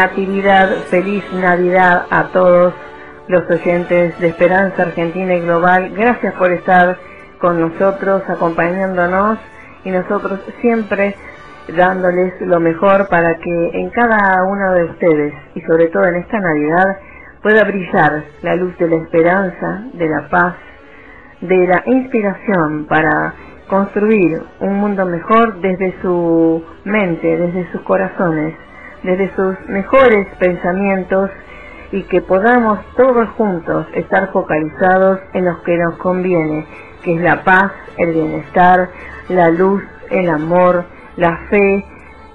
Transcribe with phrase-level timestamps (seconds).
[0.00, 2.72] Natividad, feliz Navidad a todos
[3.28, 5.90] los oyentes de Esperanza Argentina y Global.
[5.90, 6.96] Gracias por estar
[7.38, 9.38] con nosotros, acompañándonos
[9.84, 11.14] y nosotros siempre
[11.76, 16.40] dándoles lo mejor para que en cada uno de ustedes y sobre todo en esta
[16.40, 16.96] Navidad
[17.42, 20.54] pueda brillar la luz de la esperanza, de la paz,
[21.42, 23.34] de la inspiración para
[23.68, 28.54] construir un mundo mejor desde su mente, desde sus corazones
[29.02, 31.30] desde sus mejores pensamientos
[31.92, 36.66] y que podamos todos juntos estar focalizados en lo que nos conviene,
[37.02, 38.88] que es la paz, el bienestar,
[39.28, 40.84] la luz, el amor,
[41.16, 41.84] la fe,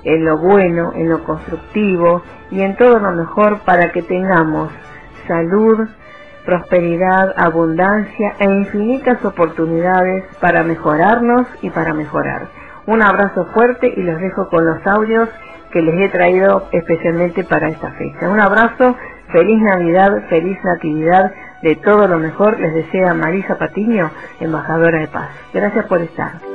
[0.04, 2.22] en lo bueno, en lo constructivo
[2.52, 4.72] y en todo lo mejor para que tengamos
[5.28, 5.88] salud,
[6.46, 12.48] prosperidad, abundancia e infinitas oportunidades para mejorarnos y para mejorar.
[12.86, 15.28] Un abrazo fuerte y los dejo con los audios
[15.76, 18.30] que les he traído especialmente para esta fecha.
[18.30, 18.96] Un abrazo,
[19.34, 24.10] feliz Navidad, feliz Natividad, de todo lo mejor les desea Marisa Patiño,
[24.40, 25.32] embajadora de paz.
[25.54, 26.55] Gracias por estar.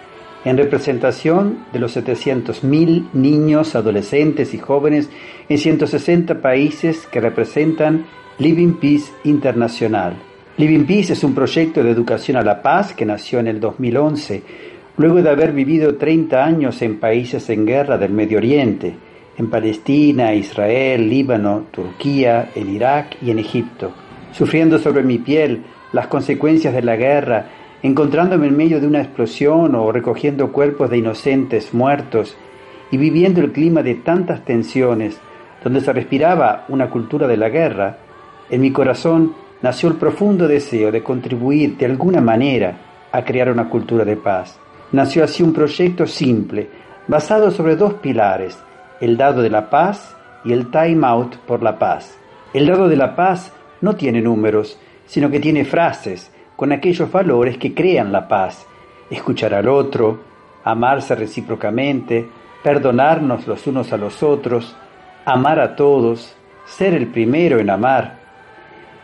[0.43, 5.09] en representación de los 700.000 niños, adolescentes y jóvenes
[5.49, 8.05] en 160 países que representan
[8.39, 10.15] Living Peace Internacional.
[10.57, 14.43] Living Peace es un proyecto de educación a la paz que nació en el 2011
[14.97, 18.93] luego de haber vivido 30 años en países en guerra del Medio Oriente,
[19.37, 23.91] en Palestina, Israel, Líbano, Turquía, en Irak y en Egipto,
[24.31, 27.47] sufriendo sobre mi piel las consecuencias de la guerra,
[27.83, 32.37] encontrándome en medio de una explosión o recogiendo cuerpos de inocentes muertos
[32.91, 35.19] y viviendo el clima de tantas tensiones,
[35.63, 37.97] donde se respiraba una cultura de la guerra,
[38.49, 42.77] en mi corazón nació el profundo deseo de contribuir de alguna manera
[43.11, 44.59] a crear una cultura de paz.
[44.91, 46.69] Nació así un proyecto simple,
[47.07, 48.57] basado sobre dos pilares,
[48.99, 52.17] el dado de la paz y el time out por la paz.
[52.53, 56.31] El dado de la paz no tiene números, sino que tiene frases
[56.61, 58.67] con aquellos valores que crean la paz.
[59.09, 60.19] Escuchar al otro,
[60.63, 62.29] amarse recíprocamente,
[62.61, 64.75] perdonarnos los unos a los otros,
[65.25, 66.35] amar a todos,
[66.65, 68.19] ser el primero en amar.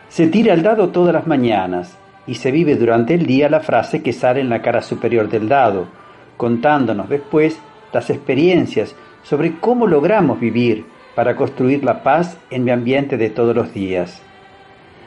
[0.08, 4.04] Se tira el dado todas las mañanas y se vive durante el día la frase
[4.04, 5.88] que sale en la cara superior del dado,
[6.36, 7.58] contándonos después
[7.92, 8.94] las experiencias
[9.24, 14.22] sobre cómo logramos vivir para construir la paz en mi ambiente de todos los días.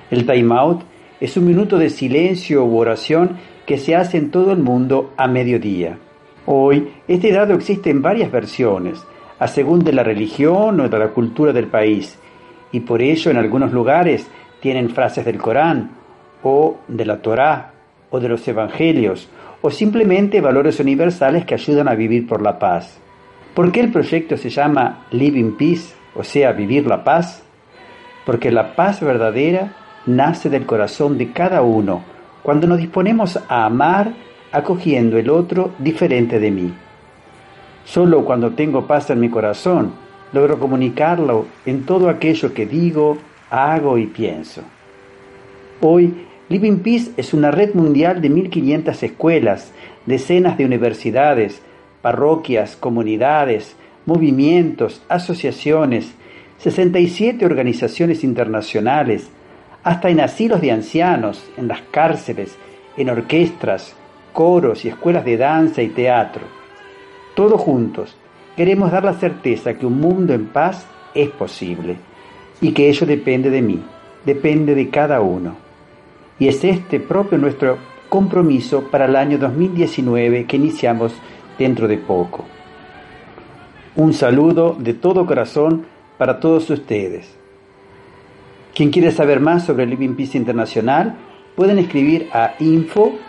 [0.10, 0.91] El time out
[1.22, 3.38] es un minuto de silencio u oración
[3.68, 6.00] que se hace en todo el mundo a mediodía.
[6.48, 9.06] Hoy, este dado existe en varias versiones,
[9.38, 12.18] a según de la religión o de la cultura del país,
[12.72, 14.28] y por ello en algunos lugares
[14.62, 15.92] tienen frases del Corán,
[16.42, 17.74] o de la Torá,
[18.10, 19.30] o de los Evangelios,
[19.62, 23.00] o simplemente valores universales que ayudan a vivir por la paz.
[23.54, 27.44] ¿Por qué el proyecto se llama Living Peace, o sea, vivir la paz?
[28.26, 29.76] Porque la paz verdadera
[30.06, 32.04] nace del corazón de cada uno
[32.44, 34.14] cuando nos disponemos a amar
[34.52, 36.74] acogiendo el otro diferente de mí.
[37.86, 39.94] Solo cuando tengo paz en mi corazón
[40.34, 43.18] logro comunicarlo en todo aquello que digo,
[43.50, 44.62] hago y pienso.
[45.82, 46.14] Hoy,
[46.50, 49.72] Living Peace es una red mundial de 1.500 escuelas,
[50.06, 51.62] decenas de universidades,
[52.02, 53.76] parroquias, comunidades,
[54.06, 56.14] movimientos, asociaciones,
[56.60, 59.30] 67 organizaciones internacionales,
[59.84, 62.58] hasta en asilos de ancianos, en las cárceles,
[62.98, 63.96] en orquestas,
[64.34, 66.44] coros y escuelas de danza y teatro.
[67.36, 68.16] Todos juntos
[68.56, 71.98] queremos dar la certeza que un mundo en paz es posible
[72.60, 73.82] y que ello depende de mí,
[74.26, 75.56] depende de cada uno.
[76.38, 77.78] Y es este propio nuestro
[78.10, 81.14] compromiso para el año 2019 que iniciamos
[81.58, 82.46] dentro de poco.
[83.96, 85.86] Un saludo de todo corazón
[86.18, 87.41] para todos ustedes.
[88.74, 91.16] Quien quiere saber más sobre Living Peace Internacional,
[91.56, 93.20] pueden escribir a info.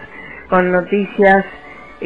[0.49, 1.45] con noticias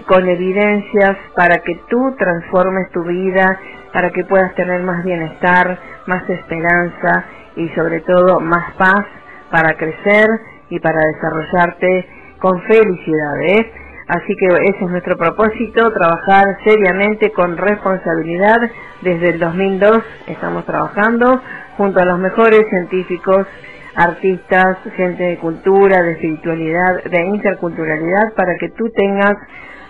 [0.03, 3.59] con evidencias para que tú transformes tu vida,
[3.93, 7.25] para que puedas tener más bienestar, más esperanza
[7.57, 9.05] y sobre todo más paz
[9.51, 10.29] para crecer
[10.69, 13.41] y para desarrollarte con felicidad.
[13.43, 13.73] ¿eh?
[14.09, 18.71] Así que ese es nuestro propósito, trabajar seriamente con responsabilidad.
[19.03, 19.99] Desde el 2002
[20.29, 21.43] estamos trabajando
[21.77, 23.49] junto a los mejores científicos,
[23.97, 29.35] artistas, gente de cultura, de espiritualidad, de interculturalidad, para que tú tengas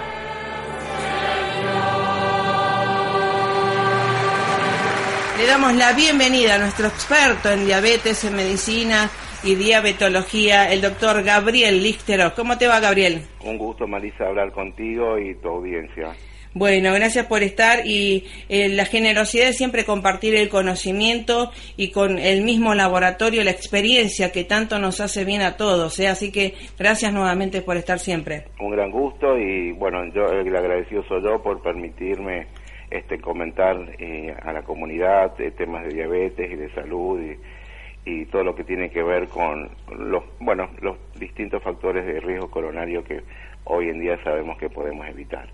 [5.37, 9.11] Le damos la bienvenida a nuestro experto en diabetes, en medicina
[9.43, 12.33] y diabetología, el doctor Gabriel Lístero.
[12.35, 13.21] ¿Cómo te va, Gabriel?
[13.43, 16.15] Un gusto, Marisa, hablar contigo y tu audiencia.
[16.55, 22.19] Bueno, gracias por estar y eh, la generosidad de siempre compartir el conocimiento y con
[22.19, 25.99] el mismo laboratorio la experiencia que tanto nos hace bien a todos.
[25.99, 26.07] ¿eh?
[26.07, 28.43] Así que gracias nuevamente por estar siempre.
[28.59, 32.45] Un gran gusto y bueno, yo el agradecido soy yo por permitirme
[32.91, 38.43] este comentar eh, a la comunidad temas de diabetes y de salud y, y todo
[38.43, 43.21] lo que tiene que ver con los bueno los distintos factores de riesgo coronario que
[43.63, 45.49] hoy en día sabemos que podemos evitar.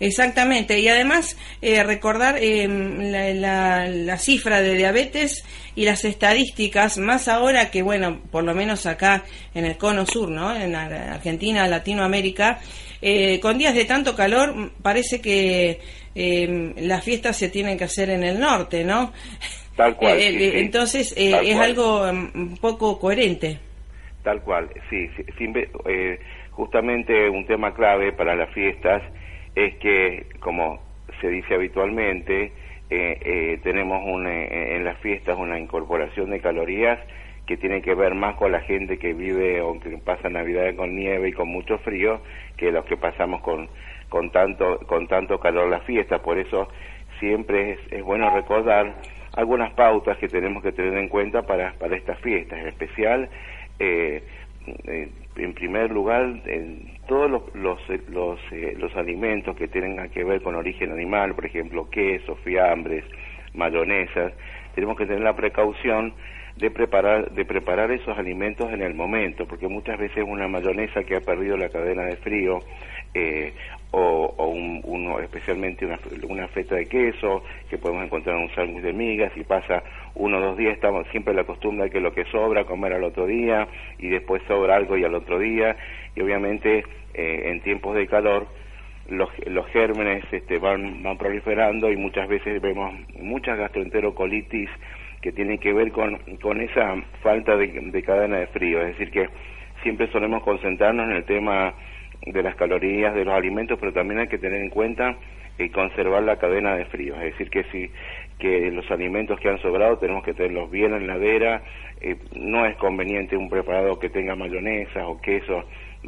[0.00, 5.44] Exactamente, y además eh, recordar eh, la, cifra de diabetes
[5.76, 10.30] y las estadísticas, más ahora que, bueno, por lo menos acá en el cono sur,
[10.30, 10.56] ¿no?
[10.56, 12.60] En Argentina, Latinoamérica,
[13.02, 15.80] eh, con días de tanto calor, parece que
[16.14, 19.12] las fiestas se tienen que hacer en el norte, ¿no?
[19.76, 20.18] Tal cual.
[20.18, 23.58] Entonces, es algo mm, un poco coherente.
[24.22, 25.46] Tal cual, sí, sí
[26.52, 29.02] justamente un tema clave para las fiestas
[29.54, 30.80] es que, como
[31.20, 32.52] se dice habitualmente,
[32.90, 36.98] eh, eh, tenemos eh, en las fiestas una incorporación de calorías
[37.46, 40.94] que tiene que ver más con la gente que vive o que pasa Navidad con
[40.94, 42.20] nieve y con mucho frío
[42.56, 43.68] que los que pasamos con,
[44.08, 46.20] con, tanto, con tanto calor las fiestas.
[46.20, 46.68] Por eso
[47.18, 48.94] siempre es, es bueno recordar
[49.36, 53.28] algunas pautas que tenemos que tener en cuenta para, para estas fiestas, en especial,
[55.42, 56.42] en primer lugar,
[57.06, 61.34] todos los, los, eh, los, eh, los, alimentos que tengan que ver con origen animal,
[61.34, 63.04] por ejemplo, queso, fiambres,
[63.54, 64.32] mayonesas,
[64.74, 66.14] tenemos que tener la precaución
[66.56, 71.16] de preparar, de preparar esos alimentos en el momento, porque muchas veces una mayonesa que
[71.16, 72.60] ha perdido la cadena de frío
[73.14, 73.52] eh,
[73.92, 78.54] o, o un, uno, especialmente una, una, feta de queso que podemos encontrar en un
[78.54, 79.82] sándwich de migas y pasa
[80.14, 83.04] uno o dos días, estamos siempre la costumbre de que lo que sobra comer al
[83.04, 83.66] otro día
[83.98, 85.76] y después sobra algo y al otro día
[86.14, 88.46] y obviamente eh, en tiempos de calor
[89.08, 94.70] los, los gérmenes este, van, van proliferando y muchas veces vemos muchas gastroenterocolitis
[95.20, 99.10] que tienen que ver con, con esa falta de, de cadena de frío, es decir
[99.10, 99.28] que
[99.82, 101.74] siempre solemos concentrarnos en el tema
[102.26, 105.16] de las calorías de los alimentos, pero también hay que tener en cuenta
[105.58, 107.90] eh, conservar la cadena de frío, es decir, que si
[108.38, 111.62] que los alimentos que han sobrado tenemos que tenerlos bien en la heladera,
[112.00, 115.64] eh, no es conveniente un preparado que tenga mayonesa o queso,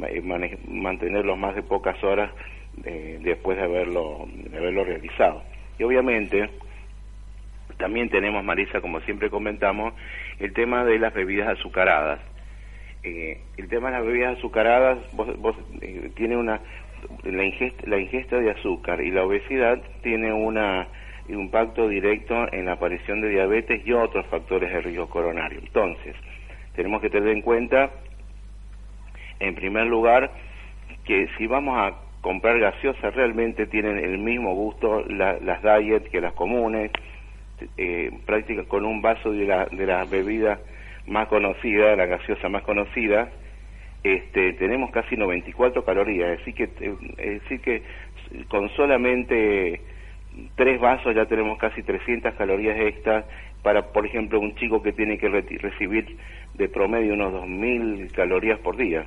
[0.07, 0.21] eh,
[0.67, 2.31] mantenerlos más de pocas horas
[2.75, 5.43] después de haberlo, de haberlo realizado.
[5.77, 6.49] Y obviamente
[7.77, 9.93] también tenemos, Marisa, como siempre comentamos,
[10.39, 12.19] el tema de las bebidas azucaradas
[13.03, 16.61] eh, el tema de las bebidas azucaradas, vos, eh, tiene una
[17.23, 20.87] la ingesta, la ingesta de azúcar y la obesidad tiene una
[21.29, 25.59] un impacto directo en la aparición de diabetes y otros factores de riesgo coronario.
[25.59, 26.15] Entonces,
[26.75, 27.91] tenemos que tener en cuenta,
[29.39, 30.31] en primer lugar,
[31.05, 36.33] que si vamos a comprar gaseosas realmente tienen el mismo gusto las diet que las
[36.33, 36.91] comunes,
[37.77, 40.59] eh, prácticamente con un vaso de la, de la bebida
[41.07, 43.29] más conocida, la gaseosa más conocida,
[44.03, 46.63] este, tenemos casi 94 calorías, decir que,
[47.17, 47.83] es decir que
[48.49, 49.81] con solamente
[50.55, 53.25] tres vasos ya tenemos casi 300 calorías extras
[53.61, 56.17] para, por ejemplo, un chico que tiene que recibir
[56.53, 59.05] de promedio unos 2.000 calorías por día.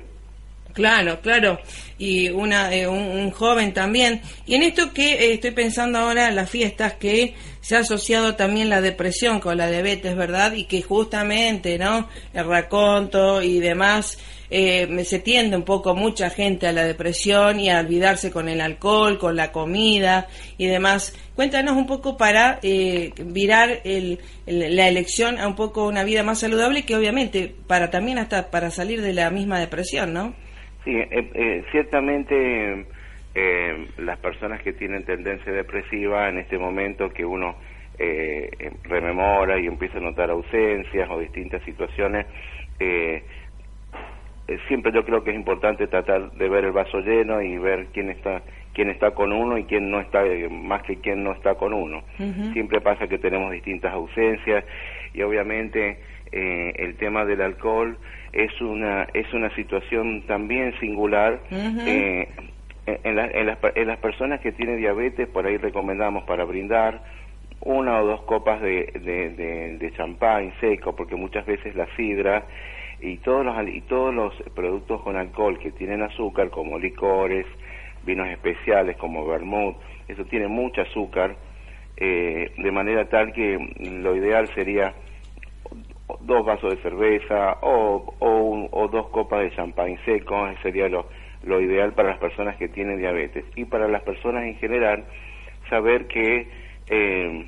[0.77, 1.59] Claro, claro.
[1.97, 4.21] Y una, eh, un, joven también.
[4.45, 8.69] Y en esto que eh, estoy pensando ahora, las fiestas, que se ha asociado también
[8.69, 10.53] la depresión con la diabetes, ¿verdad?
[10.53, 12.07] Y que justamente, ¿no?
[12.31, 14.19] El raconto y demás,
[14.51, 18.61] eh, se tiende un poco mucha gente a la depresión y a olvidarse con el
[18.61, 20.27] alcohol, con la comida
[20.59, 21.15] y demás.
[21.35, 26.85] Cuéntanos un poco para virar el, la elección a un poco una vida más saludable
[26.85, 30.35] que obviamente para también hasta para salir de la misma depresión, ¿no?
[30.87, 32.85] Sí, eh, eh, ciertamente
[33.35, 37.57] eh, las personas que tienen tendencia depresiva en este momento que uno
[38.83, 42.27] rememora y empieza a notar ausencias o distintas situaciones,
[44.67, 48.11] siempre yo creo que es importante tratar de ver el vaso lleno y ver quién
[48.11, 51.73] está quién está con uno y quién no está más que quién no está con
[51.73, 52.03] uno.
[52.53, 54.63] Siempre pasa que tenemos distintas ausencias
[55.13, 55.99] y obviamente
[56.31, 57.97] el tema del alcohol
[58.33, 62.27] es una es una situación también singular eh,
[62.85, 67.01] en, las, en, las personas que tienen diabetes por ahí recomendamos para brindar
[67.61, 68.91] una o dos copas de,
[69.79, 72.45] de, champán seco porque muchas veces la sidra
[73.01, 77.45] y todos los y todos los productos con alcohol que tienen azúcar como licores
[78.05, 79.75] vinos especiales como vermouth
[80.07, 81.35] eso tiene mucho azúcar
[81.97, 84.93] eh, de manera tal que lo ideal sería
[86.21, 91.07] dos vasos de cerveza o, o, dos copas de champán seco, sería lo,
[91.43, 93.45] lo ideal para las personas que tienen diabetes.
[93.55, 95.05] Y para las personas en general,
[95.69, 96.47] saber que
[96.89, 97.45] eh,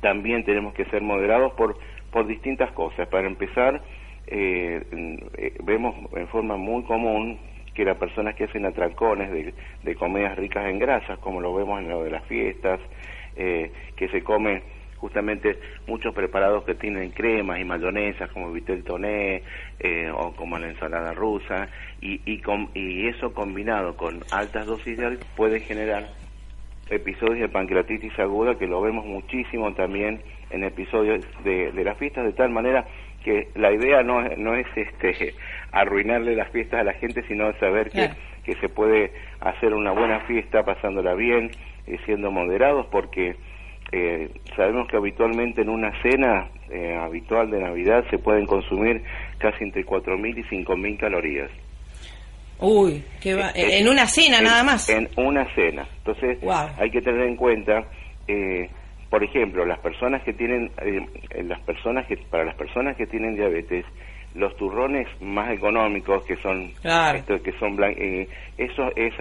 [0.00, 1.76] también tenemos que ser moderados por,
[2.10, 3.08] por distintas cosas.
[3.08, 3.82] Para empezar,
[4.26, 4.82] eh,
[5.36, 7.38] eh, vemos en forma muy común
[7.74, 9.52] que las personas que hacen atracones de,
[9.82, 12.80] de comidas ricas en grasas, como lo vemos en lo de las fiestas,
[13.36, 14.62] eh, que se come
[14.96, 19.42] justamente muchos preparados que tienen cremas y mayonesas como vitel toné
[19.78, 21.68] eh, o como la ensalada rusa
[22.00, 22.42] y, y,
[22.74, 26.08] y eso combinado con altas dosis de alcohol puede generar
[26.88, 32.24] episodios de pancreatitis aguda que lo vemos muchísimo también en episodios de, de las fiestas
[32.24, 32.86] de tal manera
[33.24, 35.34] que la idea no, no es este
[35.72, 38.10] arruinarle las fiestas a la gente sino saber que,
[38.44, 41.50] que se puede hacer una buena fiesta pasándola bien
[41.88, 43.34] y siendo moderados porque
[43.92, 49.02] eh, sabemos que habitualmente en una cena eh, habitual de Navidad se pueden consumir
[49.38, 51.50] casi entre 4.000 y 5.000 calorías.
[52.58, 54.88] Uy, que va, eh, en una cena nada más.
[54.88, 55.86] En una cena.
[55.98, 56.38] Entonces
[56.78, 57.84] hay que tener en cuenta,
[58.26, 58.68] eh,
[59.10, 60.72] por ejemplo, las personas que tienen,
[61.44, 63.84] las personas que para las personas que tienen diabetes,
[64.34, 67.78] los turrones más económicos que son, que son
[68.58, 69.14] eso es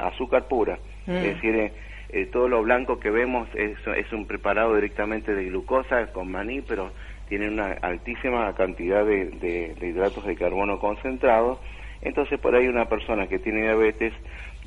[0.00, 1.22] azúcar pura, es mm.
[1.22, 1.72] decir
[2.12, 6.60] eh, todo lo blanco que vemos es, es, un preparado directamente de glucosa con maní,
[6.60, 6.92] pero
[7.26, 11.58] tiene una altísima cantidad de, de, hidratos de carbono concentrados.
[12.02, 14.12] Entonces, por ahí una persona que tiene diabetes,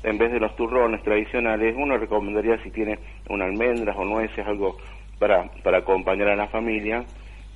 [0.02, 2.98] en vez de los turrones tradicionales, uno recomendaría si tiene
[3.28, 4.76] una almendras o nueces, algo
[5.20, 7.04] para, para acompañar a la familia,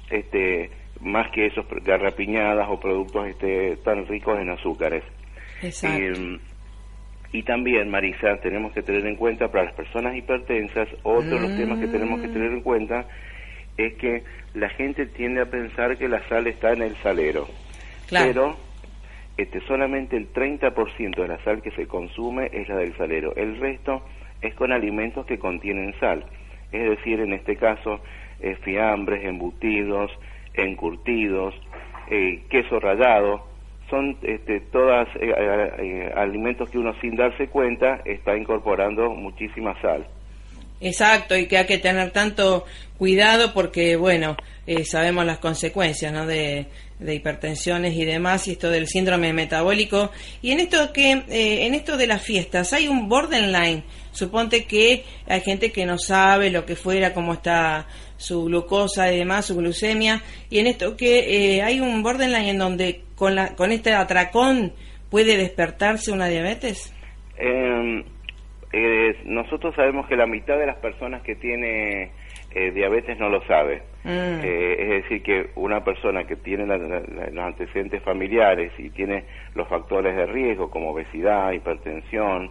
[0.09, 0.70] este,
[1.00, 5.02] más que esos garrapiñadas o productos este, tan ricos en azúcares.
[5.62, 6.00] Exacto.
[6.00, 6.40] Y
[7.45, 11.79] también, Marisa, tenemos que tener en cuenta para las personas hipertensas, otro de los temas
[11.79, 13.07] que tenemos que tener en cuenta
[13.77, 17.49] es que la gente tiende a pensar que la sal está en el salero.
[18.11, 18.57] Pero
[19.37, 23.35] este, solamente el 30% de la sal que se consume es la del salero.
[23.37, 24.05] El resto
[24.43, 26.25] es con alimentos que contienen sal.
[26.73, 28.01] Es decir, en este caso,
[28.40, 30.11] eh, fiambres, embutidos,
[30.55, 31.55] encurtidos,
[32.11, 33.47] eh, queso rallado,
[33.90, 39.79] son este, todas eh, eh, eh, alimentos que uno sin darse cuenta está incorporando muchísima
[39.83, 40.07] sal.
[40.81, 42.64] Exacto, y que hay que tener tanto
[42.96, 44.35] cuidado porque, bueno,
[44.85, 46.26] sabemos las consecuencias ¿no?
[46.26, 50.11] de, de, hipertensiones y demás, y esto del síndrome metabólico.
[50.40, 53.85] Y en esto, que, en esto de las fiestas, hay un borderline.
[54.12, 59.18] Suponte que hay gente que no sabe lo que fuera, cómo está su glucosa y
[59.18, 63.70] demás, su glucemia, y en esto que hay un borderline en donde con, la, con
[63.70, 64.72] este atracón
[65.11, 66.96] puede despertarse una diabetes?
[68.72, 72.12] Eh, nosotros sabemos que la mitad de las personas que tiene
[72.54, 73.83] eh, diabetes no lo sabe.
[74.04, 74.40] Mm.
[74.42, 80.16] Eh, es decir, que una persona que tiene los antecedentes familiares y tiene los factores
[80.16, 82.50] de riesgo como obesidad, hipertensión,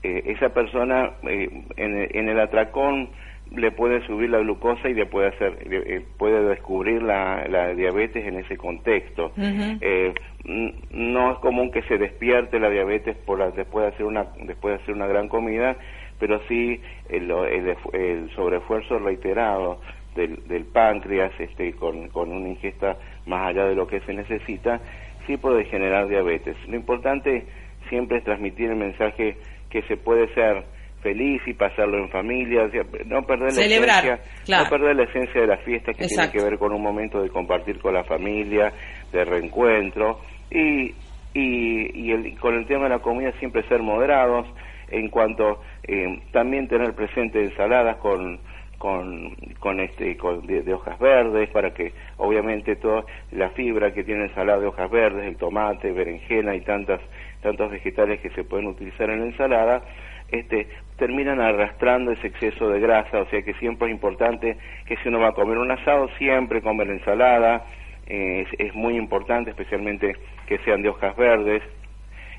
[0.00, 3.10] esa persona en, el atracón
[3.54, 8.26] le puede subir la glucosa y le puede hacer eh, puede descubrir la, la, diabetes
[8.26, 9.32] en ese contexto.
[9.36, 14.76] Eh, no es común que se despierte la diabetes por después de hacer una después
[14.76, 15.76] de hacer una gran comida
[16.18, 19.80] pero sí el, el, sobreesfuerzo reiterado
[20.16, 24.80] del, del páncreas este con, con una ingesta más allá de lo que se necesita
[25.28, 26.56] sí puede generar diabetes.
[26.66, 27.44] Lo importante
[27.88, 29.36] siempre es transmitir el mensaje
[29.70, 30.64] que se puede ser
[31.08, 32.68] feliz y pasarlo en familia,
[33.06, 36.58] no perder la esencia, no perder la esencia de la fiesta que tiene que ver
[36.58, 38.72] con un momento de compartir con la familia,
[39.10, 40.94] de reencuentro y
[41.34, 44.46] y, y con el tema de la comida siempre ser moderados
[44.90, 48.40] en cuanto eh, también tener presente ensaladas con
[48.78, 54.24] con, con este con de, hojas verdes para que obviamente toda la fibra que tiene
[54.24, 57.00] ensalada de hojas verdes el tomate berenjena y tantas
[57.42, 59.82] tantos vegetales que se pueden utilizar en la ensalada
[60.30, 60.68] este,
[60.98, 65.20] terminan arrastrando ese exceso de grasa, o sea que siempre es importante que si uno
[65.20, 67.64] va a comer un asado, siempre comer ensalada,
[68.06, 71.62] eh, es, muy importante, especialmente que sean de hojas verdes,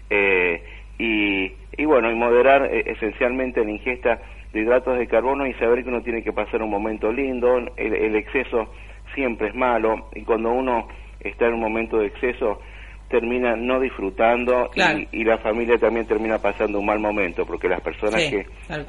[0.10, 0.62] eh,
[0.98, 4.19] y, y, bueno, y moderar eh, esencialmente la ingesta
[4.52, 7.93] de hidratos de carbono y saber que uno tiene que pasar un momento lindo, el,
[7.93, 8.74] el exceso
[9.15, 10.88] siempre es malo, y cuando uno
[11.22, 12.62] está en un momento de exceso,
[13.10, 14.69] termina no disfrutando
[15.12, 18.45] y, la familia también termina pasando un mal momento porque las personas que,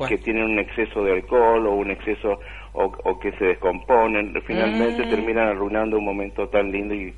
[0.08, 2.38] que tienen un exceso de alcohol o un exceso
[2.72, 5.10] o, que se descomponen finalmente mm.
[5.10, 7.12] terminan arruinando un momento tan lindo y,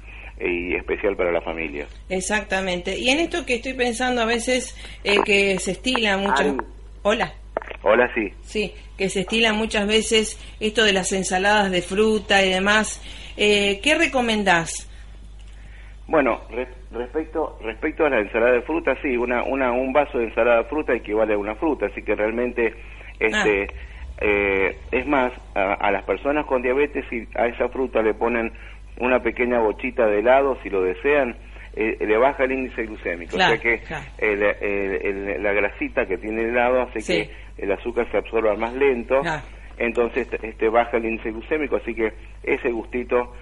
[0.74, 1.86] especial para la familia.
[2.08, 2.98] Exactamente.
[2.98, 6.56] Y en esto que estoy pensando a veces eh, que se estila mucho...
[7.02, 7.32] Hola.
[7.82, 8.32] Hola, sí.
[8.42, 13.00] Sí, que se estila muchas veces esto de las ensaladas de fruta y demás.
[13.36, 14.88] Eh, ¿Qué recomendás?
[16.08, 16.40] Bueno,
[16.92, 20.64] respecto respecto a la ensalada de fruta, sí, una, una un vaso de ensalada de
[20.64, 22.74] fruta equivale a una fruta, así que realmente
[23.18, 24.16] este ah.
[24.20, 28.52] eh, es más a, las personas con diabetes si a esa fruta le ponen
[28.98, 31.36] una pequeña bochita de helado si lo desean
[31.74, 33.80] eh, le baja el índice glucémico, o sea que
[35.38, 39.22] la grasita que tiene el helado hace que el azúcar se absorba más lento,
[39.78, 43.32] entonces este baja el índice glucémico, así que ese gustito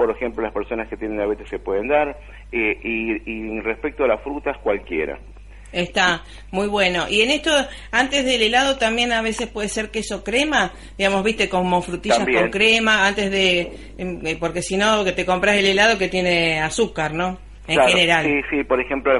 [0.00, 2.16] por ejemplo, las personas que tienen diabetes se pueden dar,
[2.50, 5.18] eh, y, respecto a las frutas, cualquiera.
[5.72, 7.04] Está muy bueno.
[7.10, 7.50] Y en esto,
[7.92, 12.48] antes del helado también a veces puede ser queso crema, digamos, viste, como frutillas con
[12.48, 16.62] crema, antes de, em, eh, porque si no, que te compras el helado que tiene
[16.62, 17.38] azúcar, ¿no?
[17.68, 18.24] En general.
[18.24, 19.12] Sí, sí, por ejemplo,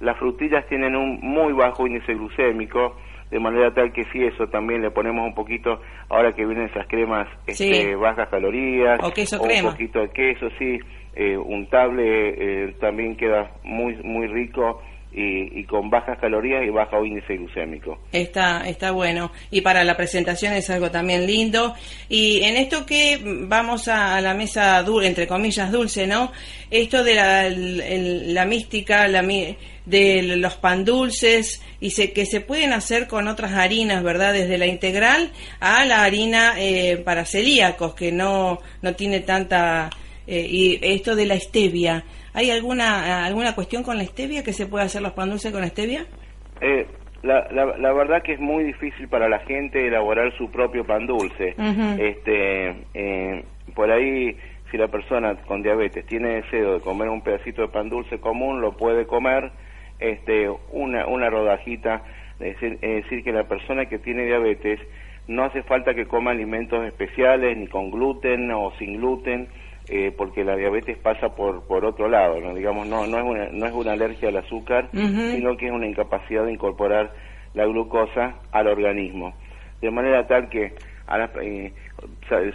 [0.00, 2.94] las frutillas tienen un muy bajo índice glucémico,
[3.30, 6.86] de manera tal que si eso también le ponemos un poquito, ahora que vienen esas
[6.88, 9.68] cremas este, bajas calorías, o, queso crema.
[9.68, 10.78] un poquito de queso, sí,
[11.14, 14.82] eh, untable eh, también queda muy, muy rico.
[15.12, 17.98] Y, y, con bajas calorías y bajo índice glucémico.
[18.12, 19.32] Está, está bueno.
[19.50, 21.74] Y para la presentación es algo también lindo.
[22.08, 26.30] Y en esto que vamos a, la mesa, dulce, entre comillas, dulce, ¿no?
[26.70, 29.08] Esto de la, la mística,
[29.90, 34.32] de los pan dulces y se, que se pueden hacer con otras harinas, ¿verdad?
[34.32, 39.90] Desde la integral a la harina eh, para celíacos, que no, no tiene tanta...
[40.26, 44.66] Eh, y esto de la stevia, ¿hay alguna, alguna cuestión con la stevia que se
[44.66, 46.06] puede hacer los pan dulces con stevia?
[46.60, 46.86] Eh,
[47.22, 51.54] la, la, verdad que es muy difícil para la gente elaborar su propio pan dulce.
[51.98, 54.36] este, eh, por ahí,
[54.70, 58.60] si la persona con diabetes tiene deseo de comer un pedacito de pan dulce común,
[58.60, 59.50] lo puede comer
[59.98, 62.02] este, una, una rodajita,
[62.40, 64.80] es decir, que la persona que tiene diabetes
[65.28, 69.48] no hace falta que coma alimentos especiales ni con gluten o sin gluten,
[69.92, 72.54] eh, porque la diabetes pasa por, por otro lado, ¿no?
[72.54, 75.86] digamos, no, no, es una, no es una alergia al azúcar, sino que es una
[75.86, 77.12] incapacidad de incorporar
[77.54, 79.34] la glucosa al organismo.
[79.80, 80.74] De manera tal que
[81.08, 81.72] a eh,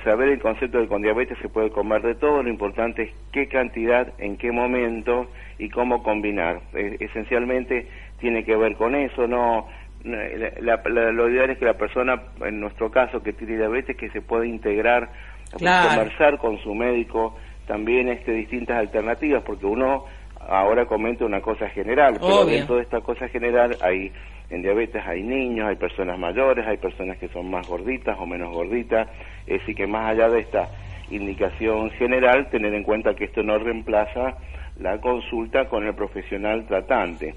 [0.06, 3.50] saber el concepto de con diabetes se puede comer de todo, lo importante es qué
[3.50, 5.28] cantidad, en qué momento
[5.60, 6.62] y cómo combinar.
[6.74, 9.67] esencialmente tiene que ver con eso, no
[10.06, 14.45] lo ideal es que la persona, en nuestro caso, que tiene diabetes, que se pueda
[14.45, 15.10] integrar,
[15.51, 17.36] conversar con su médico
[17.67, 20.05] también este, distintas alternativas, porque uno
[20.39, 24.12] ahora comenta una cosa general, pero dentro de esta cosa general hay
[24.49, 28.53] en diabetes hay niños, hay personas mayores, hay personas que son más gorditas o menos
[28.53, 29.08] gorditas,
[29.47, 30.69] es decir que más allá de esta
[31.10, 34.38] indicación general, tener en cuenta que esto no reemplaza
[34.79, 37.36] la consulta con el profesional tratante.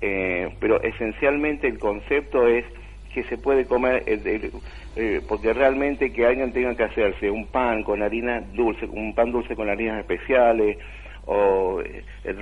[0.00, 2.64] Eh, pero esencialmente el concepto es
[3.12, 4.50] que se puede comer, eh,
[4.96, 9.32] eh, porque realmente que alguien tenga que hacerse un pan con harina dulce, un pan
[9.32, 10.78] dulce con harinas especiales,
[11.24, 11.80] o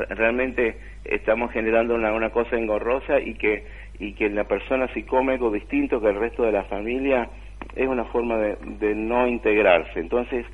[0.08, 3.64] realmente estamos generando una, una cosa engorrosa y que
[4.00, 7.28] y que la persona si come algo distinto que el resto de la familia
[7.76, 10.00] es una forma de, no integrarse.
[10.00, 10.46] Entonces,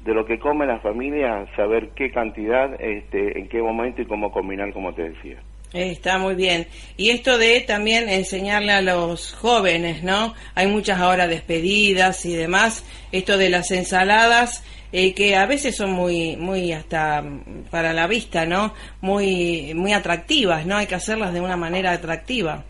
[0.00, 4.32] de lo que come la familia, saber qué cantidad, este, en qué momento y cómo
[4.32, 5.36] combinar, como te decía.
[5.74, 6.68] Está muy bien.
[6.96, 10.32] Y esto de también enseñarle a los jóvenes, ¿no?
[10.54, 12.86] Hay muchas ahora despedidas y demás.
[13.10, 17.24] Esto de las ensaladas, eh, que a veces son muy, muy hasta
[17.72, 18.72] para la vista, ¿no?
[19.00, 20.76] Muy, muy atractivas, ¿no?
[20.76, 22.62] Hay que hacerlas de una manera atractiva.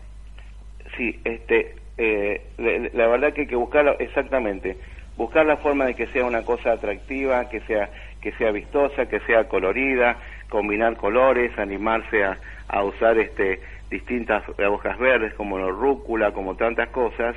[0.97, 4.77] Sí, este, eh, la, verdad que hay que buscarlo exactamente,
[5.15, 9.19] buscar la forma de que sea una cosa atractiva, que sea que sea vistosa, que
[9.19, 10.17] sea colorida,
[10.49, 16.89] combinar colores, animarse a, a usar este distintas hojas verdes como la rúcula, como tantas
[16.89, 17.35] cosas,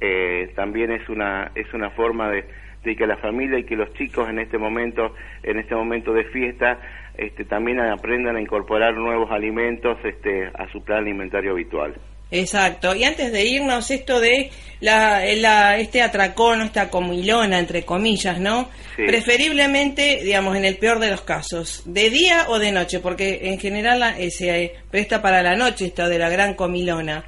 [0.00, 2.44] eh, también es una es una forma de,
[2.84, 6.24] de, que la familia y que los chicos en este momento en este momento de
[6.24, 6.78] fiesta
[7.16, 11.94] este, también aprendan a incorporar nuevos alimentos este, a su plan alimentario habitual.
[12.30, 12.94] Exacto.
[12.94, 18.68] Y antes de irnos, esto de la, este atracón, esta comilona, entre comillas, ¿no?
[18.96, 23.58] Preferiblemente, digamos, en el peor de los casos, de día o de noche, porque en
[23.58, 27.24] general eh, se presta para la noche esto de la gran comilona.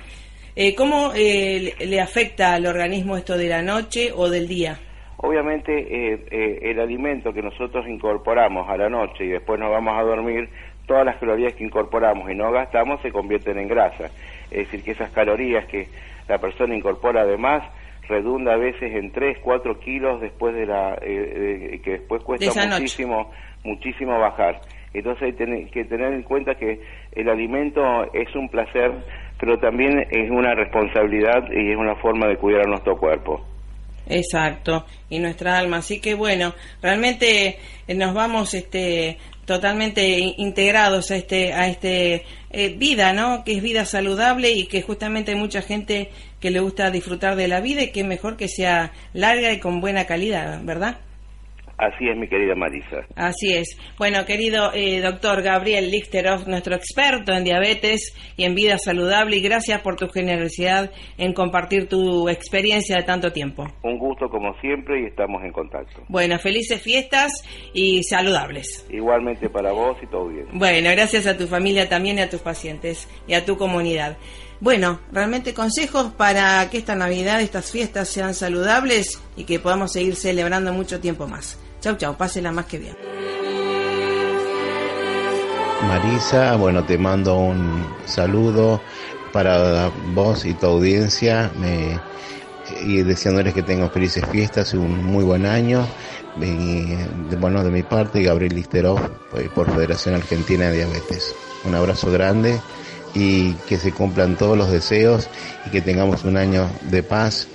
[0.57, 4.81] Eh, ¿Cómo eh, le afecta al organismo esto de la noche o del día?
[5.21, 5.73] Obviamente
[6.31, 10.49] el alimento que nosotros incorporamos a la noche y después nos vamos a dormir,
[10.89, 14.11] todas las calorías que incorporamos y no gastamos se convierten en grasa
[14.51, 15.87] es decir, que esas calorías que
[16.27, 17.63] la persona incorpora además
[18.09, 23.31] redunda a veces en 3, 4 kilos después de la eh, que después cuesta muchísimo
[23.63, 24.61] muchísimo bajar
[24.93, 26.81] entonces hay que tener en cuenta que
[27.13, 27.81] el alimento
[28.13, 28.91] es un placer
[29.39, 33.45] pero también es una responsabilidad y es una forma de cuidar a nuestro cuerpo.
[34.07, 35.79] Exacto, y nuestra alma.
[35.79, 39.19] Así que bueno, realmente eh, nos vamos este
[39.49, 43.45] totalmente integrados a este a este eh, vida, ¿no?
[43.45, 47.49] Que es vida saludable y que justamente hay mucha gente que le gusta disfrutar de
[47.49, 50.99] la vida y que mejor que sea larga y con buena calidad, ¿verdad?
[51.79, 53.07] Así es, mi querida Marisa.
[53.15, 53.79] Así es.
[53.99, 59.41] Bueno, querido eh, doctor Gabriel Lichteroff, nuestro experto en diabetes y en vida saludable, y
[59.41, 63.65] gracias por tu generosidad en compartir tu experiencia de tanto tiempo.
[63.85, 66.03] Un gusto como siempre y estamos en contacto.
[66.09, 67.33] Bueno, felices fiestas
[67.73, 68.85] y saludables.
[68.91, 70.47] Igualmente para vos y todo bien.
[70.55, 74.17] Bueno, gracias a tu familia también y a tus pacientes y a tu comunidad.
[74.61, 80.17] Bueno, realmente consejos para que esta Navidad, estas fiestas sean saludables y que podamos seguir
[80.17, 81.61] celebrando mucho tiempo más.
[81.81, 82.97] Chau, chau, pásela más que bien.
[85.87, 88.81] Marisa, bueno, te mando un saludo
[89.33, 91.51] para vos y tu audiencia
[92.83, 95.87] y deseándoles que tengan felices fiestas y un muy buen año.
[96.41, 96.95] Y,
[97.37, 99.01] bueno, de mi parte, Gabriel Listerov,
[99.37, 101.35] eh, por Federación Argentina de Diabetes.
[101.65, 102.61] Un abrazo grande
[103.15, 105.29] y que se cumplan todos los deseos
[105.67, 107.49] y que tengamos un año de paz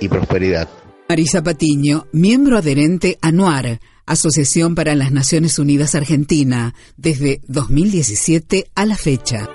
[0.00, 0.68] y prosperidad.
[1.06, 8.86] Marisa Patiño, miembro adherente a NUAR, Asociación para las Naciones Unidas Argentina, desde 2017 a
[8.86, 9.46] la fecha.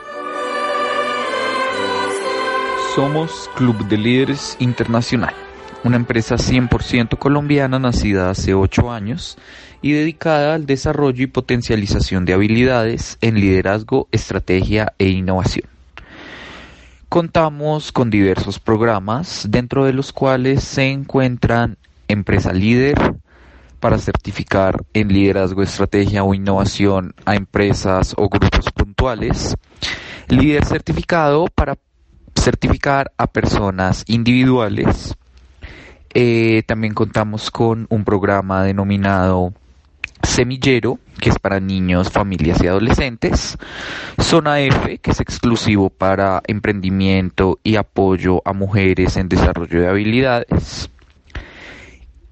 [2.93, 5.33] Somos Club de Líderes Internacional,
[5.83, 9.35] una empresa 100% colombiana nacida hace ocho años
[9.81, 15.78] y dedicada al desarrollo y potencialización de habilidades en liderazgo, estrategia e innovación.
[17.09, 21.75] Contamos con diversos programas, dentro de los cuales se encuentran
[22.07, 23.15] Empresa Líder,
[23.79, 29.57] para certificar en liderazgo, estrategia o innovación a empresas o grupos puntuales.
[30.27, 31.79] Líder certificado para
[32.35, 35.15] certificar a personas individuales.
[36.13, 39.55] Eh, también contamos con un programa denominado
[40.23, 43.57] Semillero, que es para niños, familias y adolescentes.
[44.19, 50.89] Zona F, que es exclusivo para emprendimiento y apoyo a mujeres en desarrollo de habilidades.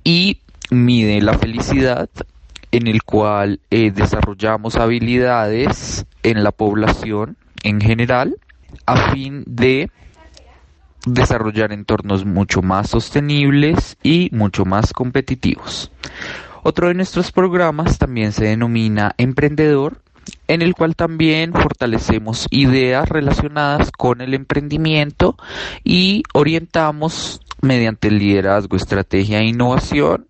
[0.04, 2.10] Y Mide la Felicidad,
[2.72, 8.36] en el cual eh, desarrollamos habilidades en la población en general
[8.86, 9.90] a fin de
[11.06, 15.90] desarrollar entornos mucho más sostenibles y mucho más competitivos.
[16.70, 20.02] Otro de nuestros programas también se denomina Emprendedor,
[20.50, 25.38] en el cual también fortalecemos ideas relacionadas con el emprendimiento
[25.86, 30.28] y orientamos mediante el liderazgo, estrategia e innovación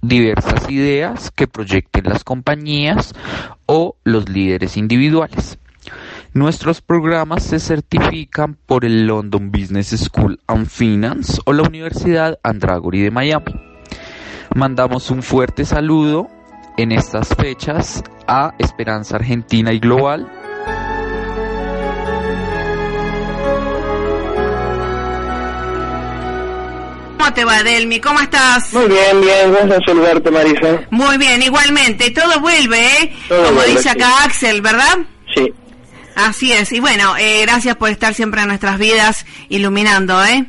[0.00, 3.12] diversas ideas que proyecten las compañías
[3.66, 5.58] o los líderes individuales.
[6.32, 13.02] Nuestros programas se certifican por el London Business School and Finance o la Universidad Andragory
[13.02, 13.65] de Miami.
[14.56, 16.30] Mandamos un fuerte saludo
[16.78, 20.26] en estas fechas a Esperanza Argentina y Global.
[27.18, 28.00] ¿Cómo te va, Delmi?
[28.00, 28.72] ¿Cómo estás?
[28.72, 29.72] Muy bien, bien.
[29.72, 30.80] A saludarte, Marisa.
[30.88, 32.10] Muy bien, igualmente.
[32.12, 33.12] Todo vuelve, ¿eh?
[33.28, 35.00] Como dice acá Axel, ¿verdad?
[35.34, 35.52] Sí.
[36.14, 36.72] Así es.
[36.72, 40.46] Y bueno, eh, gracias por estar siempre en nuestras vidas iluminando, ¿eh?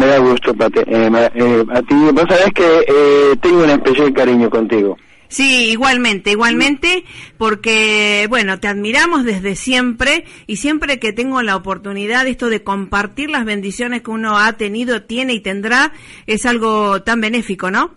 [0.00, 0.80] Me da gusto, Pate.
[0.86, 4.96] Eh, eh, a ti, vos sabés que eh, tengo un especial cariño contigo.
[5.28, 7.04] Sí, igualmente, igualmente,
[7.36, 13.28] porque, bueno, te admiramos desde siempre y siempre que tengo la oportunidad, esto de compartir
[13.28, 15.92] las bendiciones que uno ha tenido, tiene y tendrá,
[16.26, 17.94] es algo tan benéfico, ¿no?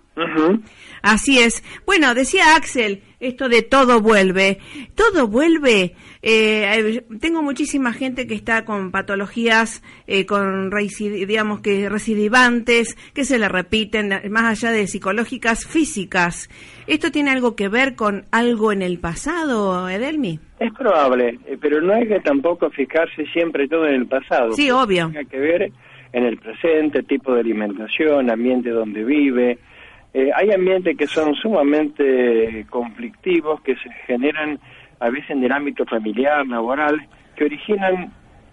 [1.01, 1.63] Así es.
[1.85, 4.59] Bueno, decía Axel, esto de todo vuelve.
[4.93, 12.95] Todo vuelve eh, tengo muchísima gente que está con patologías, eh, con digamos que recidivantes,
[13.13, 16.49] que se le repiten, más allá de psicológicas, físicas.
[16.87, 20.39] ¿Esto tiene algo que ver con algo en el pasado, Edelmi?
[20.59, 24.53] Es probable, eh, pero no hay que tampoco fijarse siempre todo en el pasado.
[24.53, 25.09] Sí, obvio.
[25.09, 25.71] Tiene que ver
[26.13, 29.57] en el presente, tipo de alimentación, ambiente donde vive.
[30.13, 34.59] Eh, hay ambientes que son sumamente conflictivos, que se generan
[34.99, 38.11] a veces en el ámbito familiar, laboral, que originan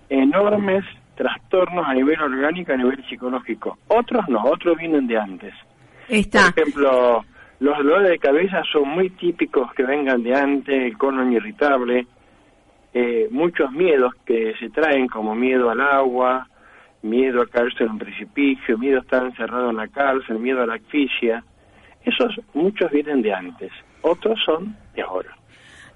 [0.08, 3.78] enormes trastornos a nivel orgánico, a nivel psicológico.
[3.88, 5.54] Otros no, otros vienen de antes.
[6.08, 6.50] Está.
[6.50, 7.24] Por ejemplo,
[7.60, 12.06] los dolores de cabeza son muy típicos que vengan de antes, el colon irritable,
[12.94, 16.48] eh, muchos miedos que se traen como miedo al agua,
[17.02, 20.66] miedo a caerse en un precipicio, miedo a estar encerrado en la cárcel, miedo a
[20.66, 21.44] la asfixia.
[22.02, 25.36] Esos muchos vienen de antes, otros son de ahora.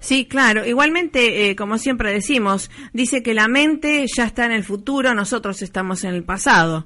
[0.05, 0.63] Sí, claro.
[0.63, 5.63] Igualmente, eh, como siempre decimos, dice que la mente ya está en el futuro, nosotros
[5.63, 6.85] estamos en el pasado.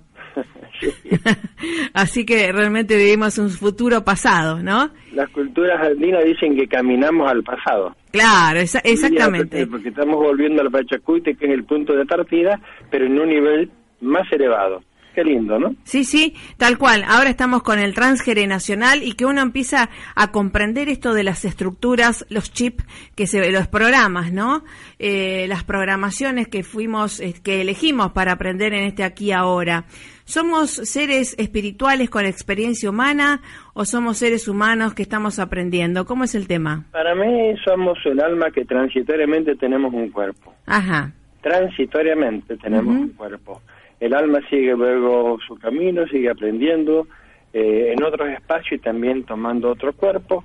[1.93, 4.91] Así que realmente vivimos un futuro pasado, ¿no?
[5.12, 7.93] Las culturas andinas dicen que caminamos al pasado.
[8.13, 9.67] Claro, exactamente.
[9.67, 12.58] Porque, estamos volviendo al Pachacute, que es el punto de partida,
[12.89, 14.82] pero en un nivel más elevado.
[15.13, 15.76] Qué lindo, ¿no?
[15.84, 17.04] Sí, sí, tal cual.
[17.08, 22.26] Ahora estamos con el transgeneracional y que uno empieza a comprender esto de las estructuras,
[22.30, 24.63] los chips, que se, los programas, ¿no?
[25.00, 29.86] Eh, las programaciones que fuimos, eh, que elegimos para aprender en este aquí ahora.
[30.26, 33.41] ¿Somos seres espirituales con experiencia humana
[33.74, 36.06] o somos seres humanos que estamos aprendiendo?
[36.06, 36.86] ¿Cómo es el tema?
[36.91, 40.54] Para mí somos un alma que transitoriamente tenemos un cuerpo.
[40.67, 41.12] Ajá.
[41.41, 43.60] Transitoriamente tenemos un cuerpo.
[44.00, 47.08] El alma sigue luego su camino, sigue aprendiendo
[47.54, 50.44] eh, en otros espacios y también tomando otro cuerpo.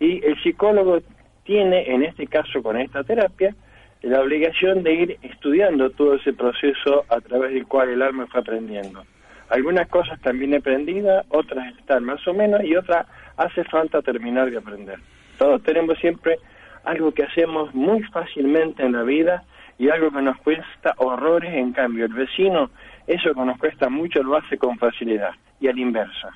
[0.00, 1.00] Y el psicólogo
[1.44, 3.54] tiene, en este caso con esta terapia,
[4.02, 8.40] la obligación de ir estudiando todo ese proceso a través del cual el alma fue
[8.40, 9.04] aprendiendo.
[9.48, 14.58] Algunas cosas también aprendidas, otras están más o menos y otras hace falta terminar de
[14.58, 14.98] aprender.
[15.38, 16.38] Todos tenemos siempre
[16.84, 19.44] algo que hacemos muy fácilmente en la vida
[19.78, 22.70] y algo que nos cuesta horrores, en cambio el vecino,
[23.06, 26.30] eso que nos cuesta mucho lo hace con facilidad y a la inversa.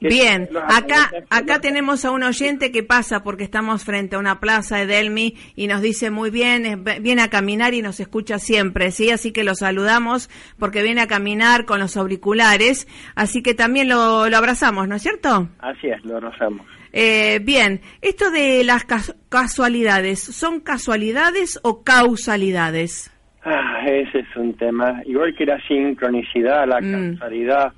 [0.00, 4.76] Bien, acá acá tenemos a un oyente que pasa porque estamos frente a una plaza
[4.76, 9.10] de Delmi y nos dice muy bien, viene a caminar y nos escucha siempre, ¿sí?
[9.10, 14.28] Así que lo saludamos porque viene a caminar con los auriculares, así que también lo,
[14.28, 15.48] lo abrazamos, ¿no es cierto?
[15.60, 16.66] Así es, lo abrazamos.
[16.92, 18.84] Eh, bien, esto de las
[19.28, 23.13] casualidades, ¿son casualidades o causalidades?
[23.44, 27.12] Ah, ese es un tema, igual que la sincronicidad, la mm.
[27.12, 27.72] casualidad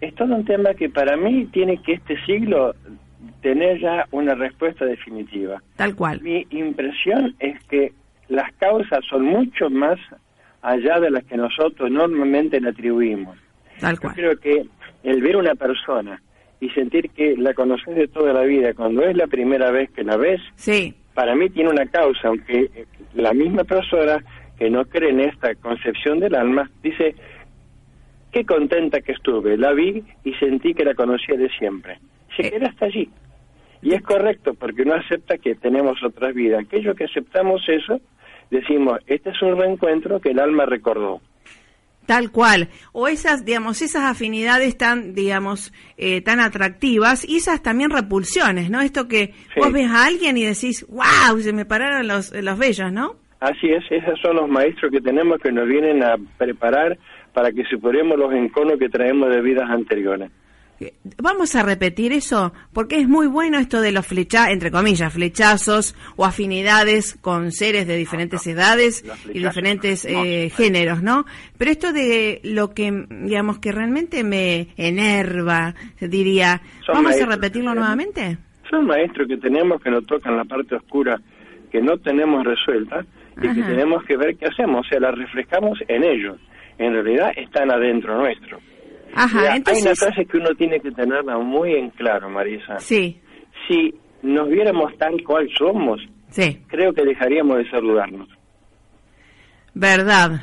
[0.00, 2.74] es todo un tema que para mí tiene que este siglo
[3.40, 5.62] tener ya una respuesta definitiva.
[5.76, 6.20] Tal cual.
[6.22, 7.92] Mi impresión es que
[8.28, 9.98] las causas son mucho más
[10.60, 13.36] allá de las que nosotros normalmente le atribuimos.
[13.78, 14.14] Tal cual.
[14.16, 14.66] Yo creo que
[15.04, 16.20] el ver una persona
[16.60, 20.02] y sentir que la conoces de toda la vida, cuando es la primera vez que
[20.04, 20.94] la ves, sí.
[21.14, 24.18] para mí tiene una causa, aunque la misma persona
[24.62, 27.16] que no cree en esta concepción del alma, dice,
[28.30, 31.98] Qué contenta que estuve, la vi y sentí que la conocía de siempre.
[32.36, 33.10] Se queda hasta allí.
[33.82, 36.64] Y es correcto, porque uno acepta que tenemos otras vidas.
[36.64, 38.00] Aquello que aceptamos eso,
[38.52, 41.20] decimos, este es un reencuentro que el alma recordó.
[42.06, 42.68] Tal cual.
[42.92, 48.80] O esas, digamos, esas afinidades tan, digamos, eh, tan atractivas y esas también repulsiones, ¿no?
[48.80, 52.92] Esto que vos ves a alguien y decís, wow, se me pararon los, los bellos,
[52.92, 53.21] ¿no?
[53.42, 56.96] Así es, esos son los maestros que tenemos que nos vienen a preparar
[57.32, 60.30] para que superemos los enconos que traemos de vidas anteriores.
[61.20, 65.96] Vamos a repetir eso, porque es muy bueno esto de los flechazos, entre comillas, flechazos
[66.14, 71.24] o afinidades con seres de diferentes edades y diferentes eh, géneros, ¿no?
[71.58, 78.38] Pero esto de lo que, digamos, que realmente me enerva, diría, ¿vamos a repetirlo nuevamente?
[78.70, 81.20] Son maestros que tenemos que nos tocan la parte oscura
[81.72, 83.04] que no tenemos resuelta
[83.36, 86.38] y que tenemos que ver qué hacemos, o sea, la reflejamos en ellos
[86.78, 88.58] en realidad están adentro nuestro.
[89.14, 89.84] Ajá, entonces...
[89.84, 92.78] Hay una frase que uno tiene que tenerla muy en claro, Marisa.
[92.78, 93.20] Sí.
[93.68, 96.60] Si nos viéramos tal cual somos, sí.
[96.68, 98.28] creo que dejaríamos de saludarnos.
[99.74, 100.42] Verdad,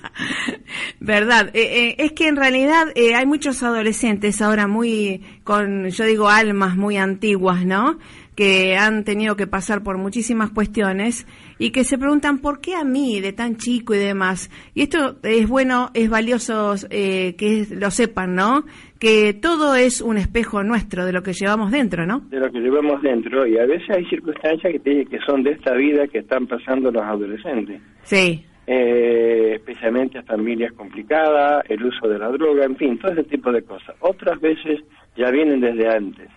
[1.00, 1.50] verdad.
[1.52, 6.28] Eh, eh, es que en realidad eh, hay muchos adolescentes ahora muy, con, yo digo,
[6.30, 7.98] almas muy antiguas, ¿no?
[8.40, 11.26] que han tenido que pasar por muchísimas cuestiones
[11.60, 14.50] y que se preguntan por qué a mí de tan chico y demás.
[14.74, 18.64] Y esto es bueno, es valioso eh, que lo sepan, ¿no?
[18.98, 22.20] Que todo es un espejo nuestro de lo que llevamos dentro, ¿no?
[22.30, 25.74] De lo que llevamos dentro y a veces hay circunstancias que, que son de esta
[25.74, 27.82] vida que están pasando los adolescentes.
[28.04, 28.42] Sí.
[28.66, 33.62] Eh, especialmente familias complicadas, el uso de la droga, en fin, todo ese tipo de
[33.62, 33.96] cosas.
[34.00, 34.80] Otras veces
[35.14, 36.30] ya vienen desde antes.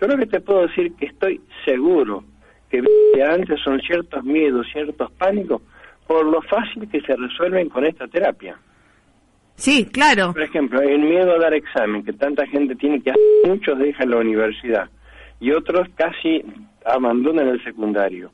[0.00, 2.24] Yo lo que te puedo decir que estoy seguro
[2.80, 5.60] que antes son ciertos miedos, ciertos pánicos,
[6.06, 8.56] por lo fácil que se resuelven con esta terapia.
[9.54, 10.32] Sí, claro.
[10.32, 14.10] Por ejemplo, el miedo a dar examen, que tanta gente tiene que hacer, muchos dejan
[14.10, 14.90] la universidad
[15.40, 16.42] y otros casi
[16.86, 18.30] abandonan el secundario.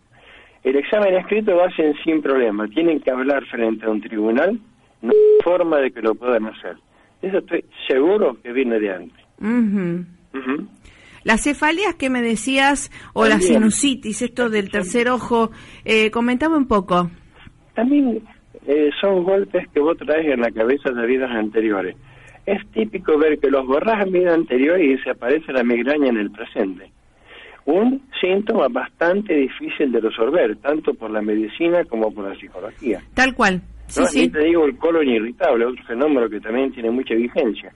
[0.62, 4.58] El examen escrito lo hacen sin problema, tienen que hablar frente a un tribunal,
[5.02, 6.76] no hay forma de que lo puedan hacer.
[7.22, 9.24] Eso estoy seguro que viene de antes.
[11.28, 15.50] Las cefalias que me decías, o la sinusitis, esto del tercer ojo,
[15.84, 17.10] eh, comentaba un poco.
[17.74, 18.22] También
[18.66, 21.96] eh, son golpes que vos traes en la cabeza de vidas anteriores.
[22.46, 26.16] Es típico ver que los borras en vida anterior y se aparece la migraña en
[26.16, 26.90] el presente.
[27.66, 33.02] un síntoma bastante difícil de resolver, tanto por la medicina como por la psicología.
[33.12, 33.60] Tal cual.
[33.88, 34.06] Sí, ¿no?
[34.06, 34.22] sí.
[34.22, 37.70] Y te digo el colon irritable, otro fenómeno que también tiene mucha vigencia.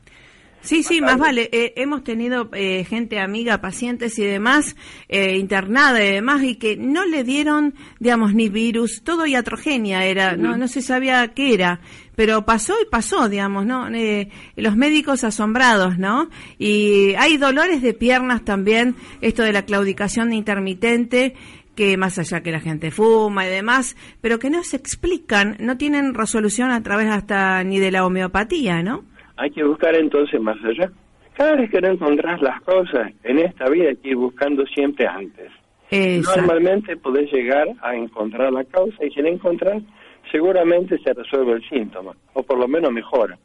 [0.63, 1.49] Sí, sí, más vale.
[1.53, 4.77] Eh, hemos tenido eh, gente amiga, pacientes y demás,
[5.09, 10.37] eh, internada y demás, y que no le dieron, digamos, ni virus, todo iatrogenia era,
[10.37, 11.81] no, no se sabía qué era,
[12.15, 13.89] pero pasó y pasó, digamos, ¿no?
[13.89, 16.29] Eh, los médicos asombrados, ¿no?
[16.59, 21.35] Y hay dolores de piernas también, esto de la claudicación intermitente,
[21.75, 25.79] que más allá que la gente fuma y demás, pero que no se explican, no
[25.79, 29.05] tienen resolución a través hasta ni de la homeopatía, ¿no?
[29.43, 30.89] Hay que buscar entonces más allá.
[31.37, 35.05] Cada vez que no encontrás las cosas en esta vida hay que ir buscando siempre
[35.05, 35.51] antes.
[35.91, 36.43] Exacto.
[36.43, 39.83] Normalmente podés llegar a encontrar la causa y si la encontrás,
[40.31, 43.37] seguramente se resuelve el síntoma, o por lo menos mejora,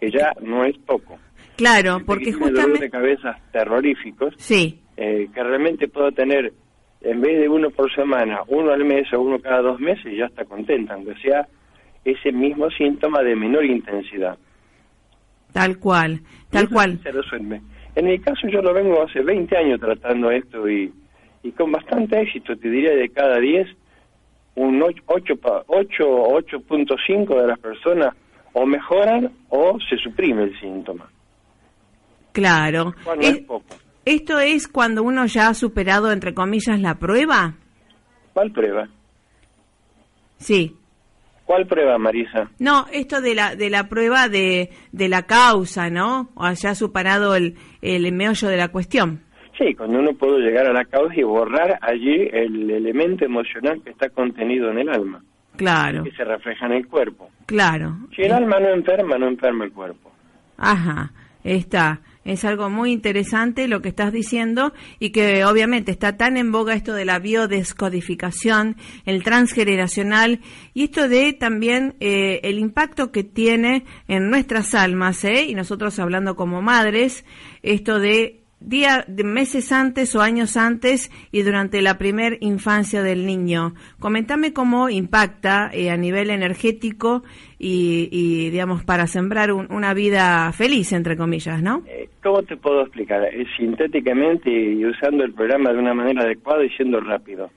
[0.00, 1.18] que ya no es poco.
[1.56, 2.90] Claro, porque Tiene dolor de justamente...
[2.90, 6.52] cabezas terroríficos, Sí, eh, que realmente puedo tener,
[7.00, 10.26] en vez de uno por semana, uno al mes o uno cada dos meses, ya
[10.26, 11.48] está contenta, aunque sea
[12.04, 14.38] ese mismo síntoma de menor intensidad.
[15.56, 17.00] Tal cual, tal cual.
[17.94, 20.92] En mi caso yo lo vengo hace 20 años tratando esto y,
[21.42, 23.66] y con bastante éxito, te diría de cada 10,
[24.56, 24.94] un 8,
[25.66, 28.14] 8.5 de las personas
[28.52, 31.08] o mejoran o se suprime el síntoma.
[32.32, 32.94] Claro.
[33.04, 33.64] Bueno, Es- es poco.
[34.04, 37.54] ¿Esto es cuando uno ya ha superado, entre comillas, la prueba?
[38.34, 38.88] ¿Cuál prueba?
[40.36, 40.76] Sí.
[41.46, 42.50] ¿Cuál prueba, Marisa?
[42.58, 46.30] No, esto de la, de la prueba de, de la causa, ¿no?
[46.34, 49.20] O haya superado el, el meollo de la cuestión.
[49.56, 53.90] Sí, cuando uno puede llegar a la causa y borrar allí el elemento emocional que
[53.90, 55.22] está contenido en el alma,
[55.56, 57.30] Claro, que se refleja en el cuerpo.
[57.46, 57.96] claro.
[58.14, 60.10] Si el alma no enferma, no enferma el cuerpo.
[60.58, 61.12] Ajá,
[61.44, 62.00] está.
[62.26, 66.74] Es algo muy interesante lo que estás diciendo y que obviamente está tan en boga
[66.74, 70.40] esto de la biodescodificación, el transgeneracional
[70.74, 75.44] y esto de también eh, el impacto que tiene en nuestras almas, ¿eh?
[75.44, 77.24] y nosotros hablando como madres,
[77.62, 83.74] esto de día meses antes o años antes y durante la primer infancia del niño.
[84.00, 87.22] Comentame cómo impacta eh, a nivel energético
[87.58, 91.82] y, y, digamos para sembrar un- una vida feliz entre comillas, ¿no?
[91.86, 93.22] Eh, ¿Cómo te puedo explicar?
[93.24, 97.50] Eh, sintéticamente y usando el programa de una manera adecuada y siendo rápido.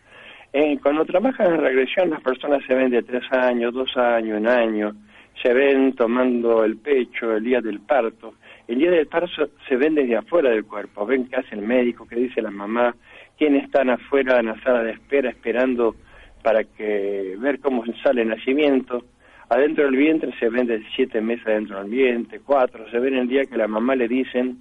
[0.52, 4.48] Eh, cuando trabajas en regresión, las personas se ven de tres años, dos años, un
[4.48, 4.96] año,
[5.42, 8.34] se ven tomando el pecho el día del parto.
[8.70, 12.08] El día del parto se ven desde afuera del cuerpo, ven qué hace el médico,
[12.08, 12.96] qué dice la mamá,
[13.36, 15.96] quiénes están afuera en la sala de espera esperando
[16.44, 19.04] para que ver cómo sale el nacimiento.
[19.50, 23.28] Adentro del vientre se ven de siete meses adentro del vientre, cuatro, se ven el
[23.28, 24.60] día que la mamá le dicen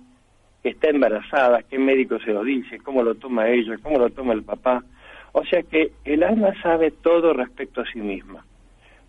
[0.62, 4.32] que está embarazada, qué médico se lo dice, cómo lo toma ella, cómo lo toma
[4.32, 4.84] el papá.
[5.32, 8.42] O sea que el alma sabe todo respecto a sí misma.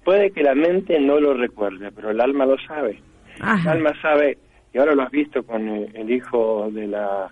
[0.03, 2.99] Puede que la mente no lo recuerde, pero el alma lo sabe.
[3.37, 4.37] El alma sabe,
[4.73, 7.31] y ahora lo has visto con el, hijo de la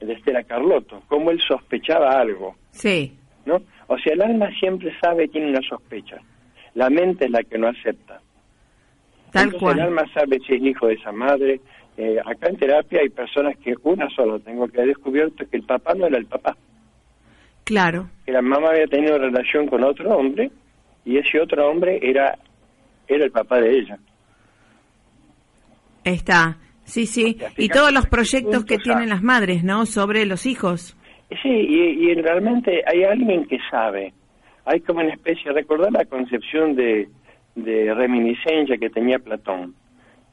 [0.00, 3.16] de Estela Carlotto, cómo él sospechaba algo, Sí,
[3.46, 3.60] ¿no?
[3.86, 6.18] O sea, el alma siempre sabe, tiene una sospecha.
[6.74, 8.20] La mente es la que no acepta.
[9.32, 9.78] tal Entonces, cual.
[9.78, 11.60] el alma sabe si es hijo de esa madre.
[11.96, 15.62] Eh, acá en terapia hay personas que una sola tengo que haber descubierto que el
[15.62, 16.54] papá no era el papá,
[17.64, 18.10] Claro.
[18.26, 20.50] que la mamá había tenido relación con otro hombre
[21.06, 22.36] y ese otro hombre era
[23.08, 23.98] era el papá de ella.
[26.04, 26.56] Está.
[26.86, 27.36] Sí, sí.
[27.58, 29.84] Y todos los proyectos que tienen las madres, ¿no?
[29.86, 30.96] Sobre los hijos.
[31.42, 34.14] Sí, y, y realmente hay alguien que sabe.
[34.64, 37.08] Hay como una especie, recordar la concepción de,
[37.56, 39.74] de reminiscencia que tenía Platón.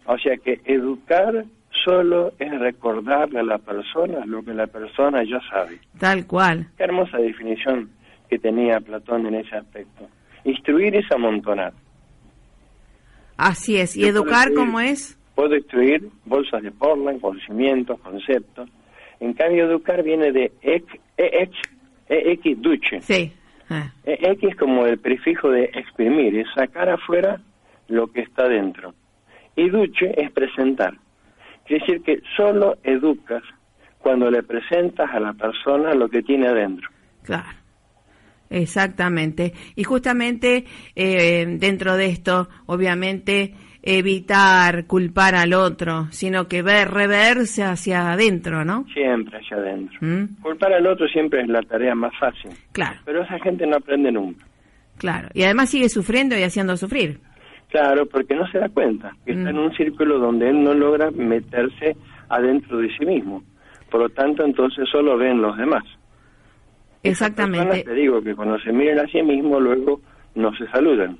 [0.06, 1.44] O sea que educar
[1.84, 5.80] solo es recordarle a la persona lo que la persona ya sabe.
[6.00, 6.68] Tal cual.
[6.78, 7.90] Qué hermosa definición
[8.30, 10.08] que tenía Platón en ese aspecto.
[10.46, 11.74] Instruir es amontonar.
[13.38, 13.96] Así es.
[13.98, 15.18] ¿Y Yo educar decir- es?
[15.36, 18.70] Puedo instruir bolsas de Portland, conocimientos, conceptos.
[19.20, 20.86] En cambio, educar viene de ex,
[21.18, 21.52] ex,
[22.08, 23.02] ex duce.
[23.02, 23.32] Sí.
[23.70, 27.40] Ah, Eh, X como el prefijo de exprimir, es sacar afuera
[27.88, 28.94] lo que está dentro.
[29.56, 30.94] Y duce es presentar.
[31.66, 33.44] Quiere decir que solo educas
[34.00, 36.90] cuando le presentas a la persona lo que tiene adentro.
[37.24, 37.48] Claro.
[38.50, 39.54] Exactamente.
[39.76, 40.66] Y justamente
[40.96, 43.54] eh, dentro de esto, obviamente,
[43.84, 48.86] evitar culpar al otro, sino que ver, reverse hacia adentro, ¿no?
[48.94, 49.98] Siempre hacia adentro.
[50.02, 50.42] ¿Mm?
[50.42, 52.52] Culpar al otro siempre es la tarea más fácil.
[52.72, 54.46] Claro, Pero esa gente no aprende nunca.
[54.98, 55.28] claro.
[55.34, 57.20] Y además sigue sufriendo y haciendo sufrir.
[57.70, 59.56] Claro, porque no se da cuenta que está Mm.
[59.56, 61.96] en un círculo donde él no logra meterse
[62.30, 63.44] adentro de sí mismo.
[63.92, 65.84] Por lo tanto, entonces solo ven los demás.
[67.02, 67.84] Exactamente.
[67.84, 70.00] Te digo que cuando se miren a sí mismos, luego
[70.36, 71.18] no se saludan.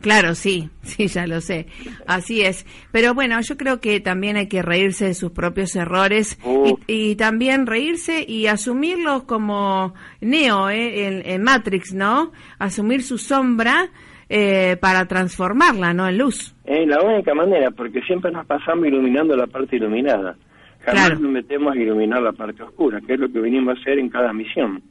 [0.00, 1.66] Claro, sí, sí, ya lo sé.
[2.06, 2.66] Así es.
[2.92, 6.38] Pero bueno, yo creo que también hay que reírse de sus propios errores
[6.86, 12.32] y, también reírse y asumirlos como Neo eh, en, Matrix, ¿no?
[12.58, 13.88] Asumir su sombra
[14.28, 16.08] eh, para transformarla, ¿no?
[16.08, 16.54] En luz.
[16.64, 20.36] Es la única manera, porque siempre nos pasamos iluminando la parte iluminada.
[20.84, 23.98] Jamás nos metemos a iluminar la parte oscura, que es lo que venimos a hacer
[23.98, 24.82] en cada misión.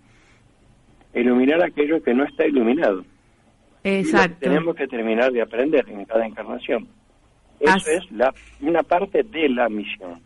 [1.13, 3.05] Iluminar aquello que no está iluminado.
[3.83, 4.37] Exacto.
[4.39, 6.87] tenemos que terminar de aprender en cada encarnación.
[7.59, 10.21] Eso es la, una parte de la misión.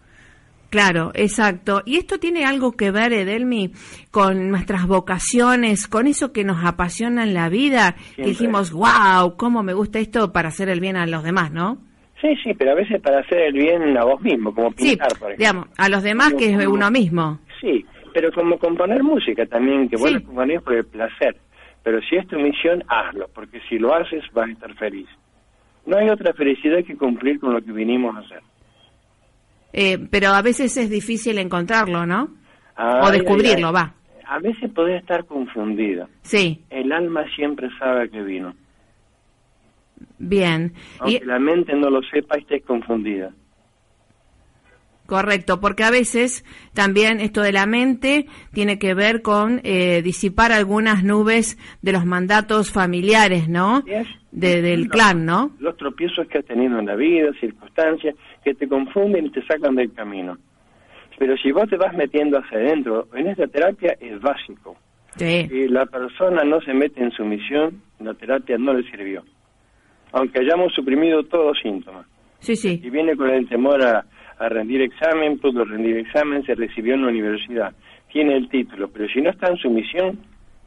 [0.69, 1.81] Claro, exacto.
[1.85, 3.71] Y esto tiene algo que ver, Edelmi,
[4.11, 9.63] con nuestras vocaciones, con eso que nos apasiona en la vida, que dijimos, wow, cómo
[9.63, 11.77] me gusta esto para hacer el bien a los demás, ¿no?
[12.21, 15.31] Sí, sí, pero a veces para hacer el bien a vos mismo, como pintar, por
[15.31, 15.37] ejemplo.
[15.37, 17.39] digamos, a los demás que es uno mismo.
[17.61, 20.19] Sí, pero como componer música también, que vos sí.
[20.21, 21.37] componés por el placer.
[21.87, 25.07] Pero si es tu misión, hazlo, porque si lo haces vas a estar feliz.
[25.85, 28.41] No hay otra felicidad que cumplir con lo que vinimos a hacer.
[29.71, 32.27] Eh, pero a veces es difícil encontrarlo, ¿no?
[32.77, 33.93] o descubrirlo, va.
[34.25, 36.09] A veces podés estar confundida.
[36.23, 36.61] Sí.
[36.69, 38.53] El alma siempre sabe que vino.
[40.17, 40.73] Bien.
[40.99, 43.31] Aunque la mente no lo sepa, estés confundida.
[45.07, 46.43] Correcto, porque a veces
[46.73, 52.05] también esto de la mente tiene que ver con eh, disipar algunas nubes de los
[52.05, 53.83] mandatos familiares, ¿no?
[54.31, 55.51] De, del clan, ¿no?
[55.59, 59.75] Los tropiezos que has tenido en la vida, circunstancias que te confunden y te sacan
[59.75, 60.37] del camino.
[61.17, 64.75] Pero si vos te vas metiendo hacia adentro, en esta terapia es básico.
[65.15, 65.47] Sí.
[65.49, 69.23] Si la persona no se mete en su misión, la terapia no le sirvió.
[70.11, 72.05] Aunque hayamos suprimido todos los síntomas.
[72.39, 72.81] Sí, sí.
[72.83, 74.05] Y viene con el temor a
[74.39, 77.73] a rendir examen, pudo rendir examen, se recibió en la universidad,
[78.11, 80.19] tiene el título, pero si no está en su misión,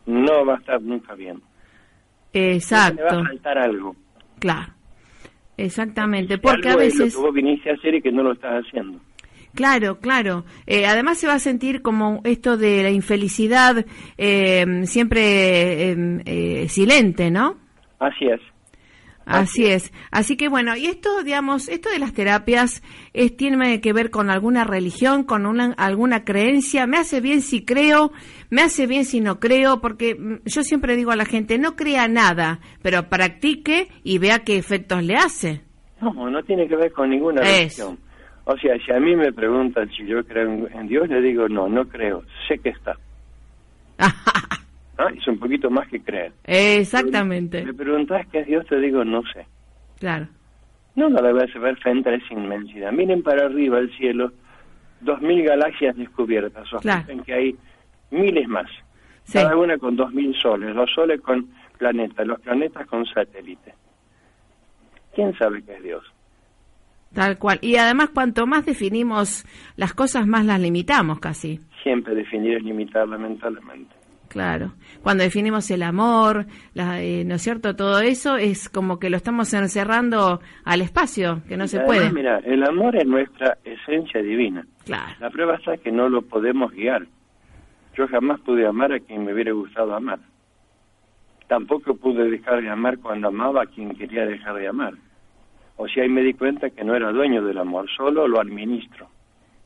[0.07, 1.41] no va a estar nunca bien.
[2.33, 3.03] Exacto.
[3.03, 3.97] Le va a faltar algo.
[4.39, 4.73] Claro.
[5.57, 7.09] Exactamente, porque a veces...
[7.09, 8.99] Es lo que vos viniste a hacer y que no lo estás haciendo.
[9.55, 10.45] Claro, claro.
[10.67, 13.85] Eh, además se va a sentir como esto de la infelicidad
[14.17, 17.57] eh, siempre em, eh, silente, ¿no?
[17.99, 18.41] Así es.
[19.27, 19.93] Así es.
[20.11, 24.31] Así que bueno, y esto, digamos, esto de las terapias es, tiene que ver con
[24.31, 26.87] alguna religión, con una, alguna creencia.
[26.87, 28.13] Me hace bien si creo,
[28.51, 31.77] me hace bien si no creo, porque mm, yo siempre digo a la gente, no
[31.77, 35.63] crea nada, pero practique y vea qué efectos le hace.
[36.01, 37.99] No, no tiene que ver con ninguna religión.
[38.45, 41.69] O sea, si a mí me preguntan si yo creo en Dios, le digo, no,
[41.69, 42.97] no creo, sé que está.
[45.09, 46.33] Es un poquito más que creer.
[46.45, 47.65] Exactamente.
[47.65, 49.47] Me preguntas qué es Dios, te digo, no sé.
[49.99, 50.29] Claro.
[50.97, 52.93] No, no debe ver frente a esa inmensidad.
[52.93, 54.33] Miren para arriba el cielo,
[55.01, 56.73] dos mil galaxias descubiertas.
[56.73, 57.07] O claro.
[57.25, 57.57] que hay
[58.11, 58.71] miles más.
[59.33, 60.75] Cada una con dos mil soles.
[60.75, 61.49] Los soles con
[61.79, 63.75] planetas, los planetas con satélites.
[65.15, 66.05] ¿Quién sabe qué es Dios?
[67.13, 67.59] Tal cual.
[67.61, 69.45] Y además, cuanto más definimos
[69.77, 71.61] las cosas, más las limitamos casi.
[71.83, 73.95] Siempre definir es limitar, lamentablemente.
[74.31, 74.75] Claro.
[75.03, 77.75] Cuando definimos el amor, eh, ¿no es cierto?
[77.75, 82.13] Todo eso es como que lo estamos encerrando al espacio, que no se puede.
[82.13, 84.65] Mira, el amor es nuestra esencia divina.
[84.85, 85.17] Claro.
[85.19, 87.09] La prueba está que no lo podemos guiar.
[87.97, 90.21] Yo jamás pude amar a quien me hubiera gustado amar.
[91.49, 94.95] Tampoco pude dejar de amar cuando amaba a quien quería dejar de amar.
[95.77, 99.09] O sea, ahí me di cuenta que no era dueño del amor, solo lo administro.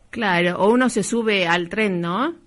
[0.09, 2.44] Claro, o uno se sube al tren, ¿no?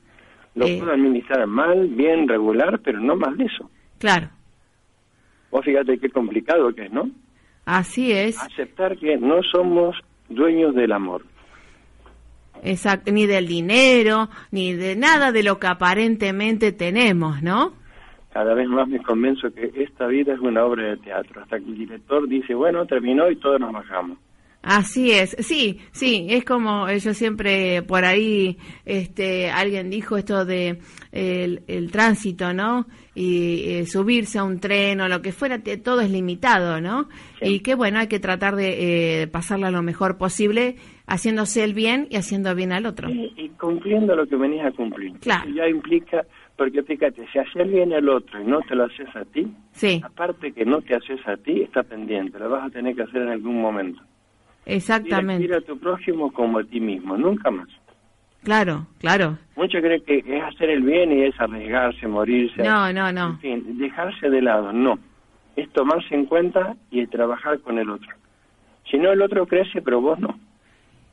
[0.58, 3.70] Lo eh, puedo administrar mal, bien, regular, pero no más de eso.
[4.00, 4.30] Claro.
[5.52, 7.12] Vos fíjate qué complicado que es, ¿no?
[7.64, 8.42] Así es.
[8.42, 9.96] Aceptar que no somos
[10.30, 11.24] dueños del amor.
[12.64, 17.74] Exacto, ni del dinero, ni de nada de lo que aparentemente tenemos, ¿no?
[18.34, 21.66] Cada vez más me convenzo que esta vida es una obra de teatro, hasta que
[21.66, 24.18] el director dice, bueno, terminó y todos nos bajamos.
[24.70, 30.80] Así es, sí, sí, es como yo siempre por ahí, este, alguien dijo esto de
[31.14, 32.86] el, tránsito, ¿no?
[33.16, 37.08] Y eh, subirse a un tren o lo que fuera, todo es limitado, ¿no?
[37.42, 42.08] Y que bueno, hay que tratar de eh, pasarla lo mejor posible, haciéndose el bien
[42.10, 43.10] y haciendo bien al otro.
[43.10, 45.14] y cumpliendo lo que venís a cumplir.
[45.22, 45.50] Claro.
[45.50, 46.26] ya implica,
[46.58, 50.02] porque fíjate, si haces bien al otro y no te lo haces a ti, sí.
[50.04, 53.22] aparte que no te haces a ti, está pendiente, lo vas a tener que hacer
[53.22, 54.02] en algún momento.
[54.68, 55.48] Exactamente.
[55.48, 57.70] Y a tu prójimo como a ti mismo, nunca más.
[58.44, 59.38] Claro, claro.
[59.56, 62.62] Muchos creen que es hacer el bien y es arriesgarse, morirse.
[62.64, 63.32] No, no, no.
[63.32, 65.00] En fin, dejarse de lado, no.
[65.56, 68.10] Es tomarse en cuenta y trabajar con el otro.
[68.90, 70.38] Si no, el otro crece, pero vos no.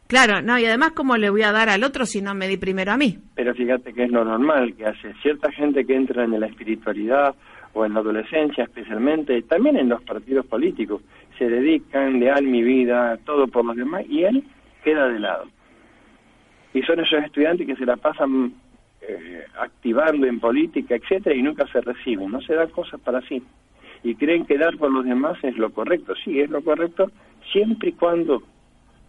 [0.06, 2.56] Claro, no, y además, ¿cómo le voy a dar al otro si no me di
[2.56, 3.18] primero a mí?
[3.34, 7.34] Pero fíjate que es lo normal que hace cierta gente que entra en la espiritualidad
[7.72, 11.02] o en la adolescencia especialmente, también en los partidos políticos,
[11.38, 14.44] se dedican, le dan mi vida, todo por los demás, y él
[14.82, 15.46] queda de lado.
[16.72, 18.52] Y son esos estudiantes que se la pasan
[19.00, 23.42] eh, activando en política, etcétera, y nunca se reciben, no se dan cosas para sí.
[24.02, 26.14] Y creen que dar por los demás es lo correcto.
[26.24, 27.10] Sí, es lo correcto,
[27.52, 28.42] siempre y cuando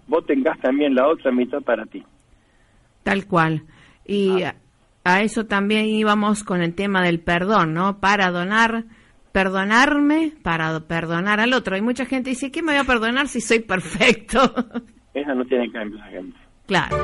[0.08, 2.04] vos tengas también la otra mitad para ti.
[3.04, 3.64] Tal cual.
[4.06, 4.56] Y Ah.
[5.04, 8.00] a eso también íbamos con el tema del perdón, ¿no?
[8.00, 8.86] Para donar,
[9.36, 11.76] perdonarme, para perdonar al otro.
[11.76, 14.40] Hay mucha gente que dice, ¿qué me voy a perdonar si soy perfecto?
[15.14, 16.38] Esa no tiene cambio esa gente.
[16.66, 16.96] claro.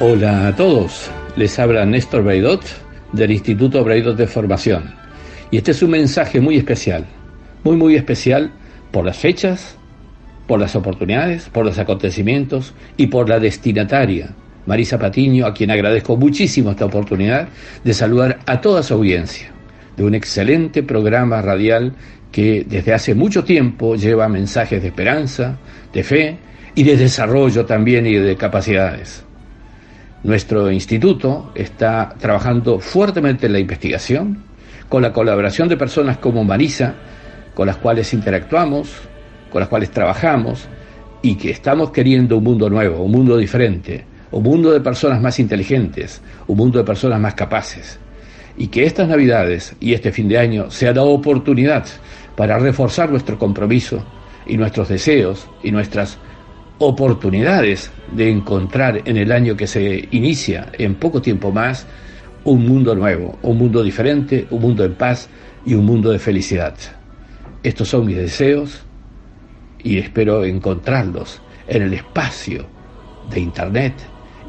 [0.00, 2.62] Hola a todos, les habla Néstor Braidot
[3.12, 4.94] del Instituto Braidot de Formación.
[5.50, 7.06] Y este es un mensaje muy especial,
[7.64, 8.52] muy muy especial
[8.90, 9.78] por las fechas,
[10.46, 14.34] por las oportunidades, por los acontecimientos y por la destinataria,
[14.70, 17.48] Marisa Patiño, a quien agradezco muchísimo esta oportunidad
[17.82, 19.50] de saludar a toda su audiencia
[19.96, 21.92] de un excelente programa radial
[22.30, 25.58] que desde hace mucho tiempo lleva mensajes de esperanza,
[25.92, 26.38] de fe
[26.76, 29.24] y de desarrollo también y de capacidades.
[30.22, 34.44] Nuestro instituto está trabajando fuertemente en la investigación,
[34.88, 36.94] con la colaboración de personas como Marisa,
[37.54, 38.88] con las cuales interactuamos,
[39.50, 40.68] con las cuales trabajamos
[41.22, 45.38] y que estamos queriendo un mundo nuevo, un mundo diferente, un mundo de personas más
[45.38, 47.98] inteligentes, un mundo de personas más capaces.
[48.56, 51.86] Y que estas Navidades y este fin de año sea la oportunidad
[52.36, 54.04] para reforzar nuestro compromiso
[54.46, 56.18] y nuestros deseos y nuestras
[56.78, 61.86] oportunidades de encontrar en el año que se inicia, en poco tiempo más,
[62.44, 65.28] un mundo nuevo, un mundo diferente, un mundo en paz
[65.66, 66.74] y un mundo de felicidad.
[67.62, 68.82] Estos son mis deseos
[69.82, 72.64] y espero encontrarlos en el espacio
[73.30, 73.92] de Internet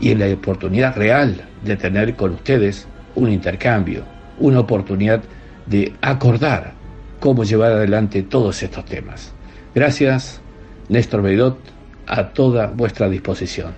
[0.02, 4.04] y en la oportunidad real de tener con ustedes un intercambio,
[4.40, 5.22] una oportunidad
[5.68, 6.74] de acordar
[7.20, 9.32] cómo llevar adelante todos estos temas.
[9.76, 10.42] Gracias,
[10.90, 11.60] Néstor Beidot,
[12.08, 13.74] a toda vuestra disposición.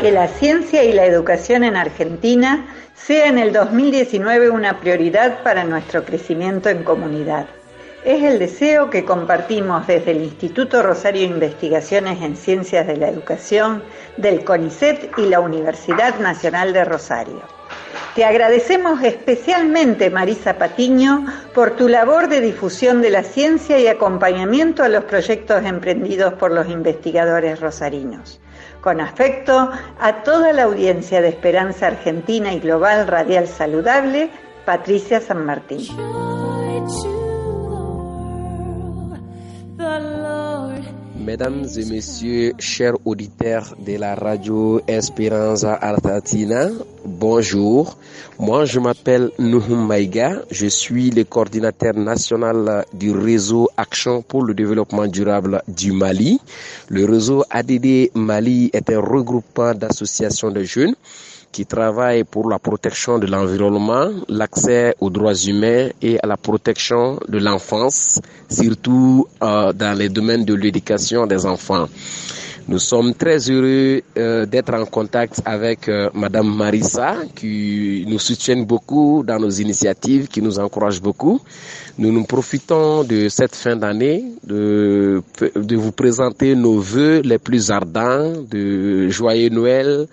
[0.00, 5.64] Que la ciencia y la educación en Argentina sea en el 2019 una prioridad para
[5.64, 7.46] nuestro crecimiento en comunidad.
[8.04, 13.84] Es el deseo que compartimos desde el Instituto Rosario Investigaciones en Ciencias de la Educación,
[14.16, 17.42] del CONICET y la Universidad Nacional de Rosario.
[18.16, 24.82] Te agradecemos especialmente, Marisa Patiño, por tu labor de difusión de la ciencia y acompañamiento
[24.82, 28.40] a los proyectos emprendidos por los investigadores rosarinos.
[28.80, 34.28] Con afecto a toda la audiencia de Esperanza Argentina y Global Radial Saludable,
[34.64, 35.86] Patricia San Martín.
[41.24, 46.68] Mesdames et messieurs, chers auditeurs de la radio Esperanza Argentina,
[47.04, 47.96] bonjour.
[48.40, 50.42] Moi, je m'appelle Nuhum Maïga.
[50.50, 56.40] Je suis le coordinateur national du réseau Action pour le développement durable du Mali.
[56.88, 60.96] Le réseau ADD Mali est un regroupement d'associations de jeunes
[61.52, 67.20] qui travaillent pour la protection de l'environnement, l'accès aux droits humains et à la protection
[67.28, 71.86] de l'enfance, surtout euh, dans les domaines de l'éducation des enfants.
[72.68, 78.62] Nous sommes très heureux euh, d'être en contact avec euh, Madame Marissa qui nous soutient
[78.62, 81.40] beaucoup dans nos initiatives, qui nous encourage beaucoup.
[81.98, 85.22] Nous nous profitons de cette fin d'année de,
[85.56, 90.06] de vous présenter nos vœux les plus ardents de joyeux Noël,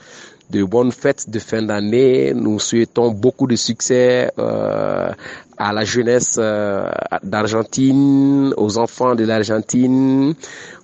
[0.49, 2.33] de bonnes fêtes de fin d'année.
[2.33, 5.11] Nous souhaitons beaucoup de succès euh,
[5.57, 6.89] à la jeunesse euh,
[7.23, 10.33] d'Argentine, aux enfants de l'Argentine,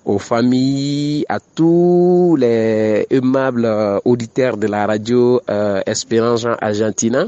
[0.04, 3.68] aux familles, à tous les aimables
[4.04, 7.26] auditeurs de la radio euh, Espérance Argentina.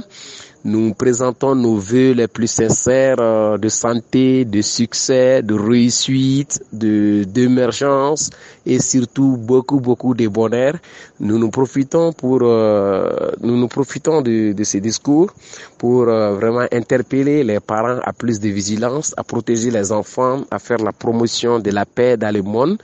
[0.64, 7.22] Nous présentons nos voeux les plus sincères euh, de santé, de succès, de réussite, de
[7.22, 8.30] d'émergence
[8.66, 10.74] et surtout beaucoup beaucoup de bonheur.
[11.20, 15.32] Nous nous profitons pour euh, nous nous profitons de, de ces discours
[15.78, 20.59] pour euh, vraiment interpeller les parents à plus de vigilance, à protéger les enfants, à
[20.59, 22.78] faire la promotion de la paix dans le monde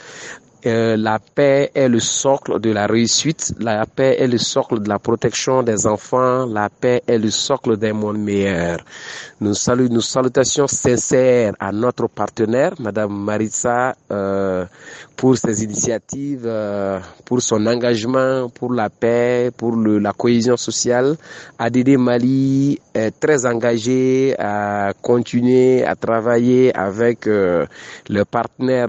[0.66, 4.88] Euh, la paix est le socle de la réussite, la paix est le socle de
[4.88, 8.78] la protection des enfants, la paix est le socle d'un monde meilleur.
[9.40, 14.64] Nous saluons, nos salutations sincères à notre partenaire, Madame Maritza, euh,
[15.16, 21.16] pour ses initiatives, euh, pour son engagement pour la paix, pour la cohésion sociale.
[21.58, 27.66] ADD Mali est très engagé à continuer à travailler avec euh,
[28.08, 28.86] le partenaire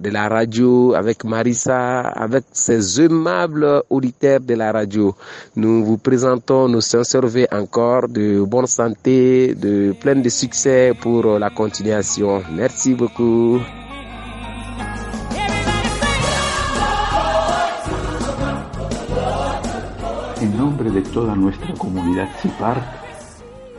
[0.00, 5.14] de la radio, avec Marissa, avec ses aimables auditeurs de la radio.
[5.56, 11.50] Nous vous présentons nos sincères encore de bonne santé, de plein de succès pour la
[11.50, 12.42] continuation.
[12.52, 13.60] Merci beaucoup.
[20.40, 22.80] En nombre de toda nuestra comunidad CIPART,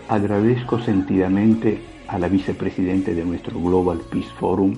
[0.10, 4.74] agradezco sentidamente a la vicepresidente de nuestro Global Peace Forum,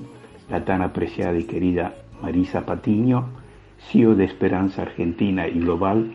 [0.50, 3.30] la tan apreciada y querida Marisa Patiño,
[3.78, 6.14] CEO de Esperanza Argentina y Global,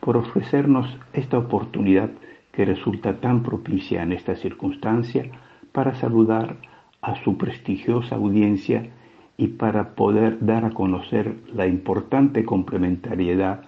[0.00, 2.10] por ofrecernos esta oportunidad
[2.52, 5.30] que resulta tan propicia en esta circunstancia
[5.72, 6.56] para saludar
[7.02, 8.90] a su prestigiosa audiencia
[9.36, 13.62] y para poder dar a conocer la importante complementariedad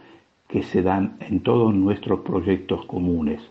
[0.49, 3.43] que se dan en todos nuestros proyectos comunes.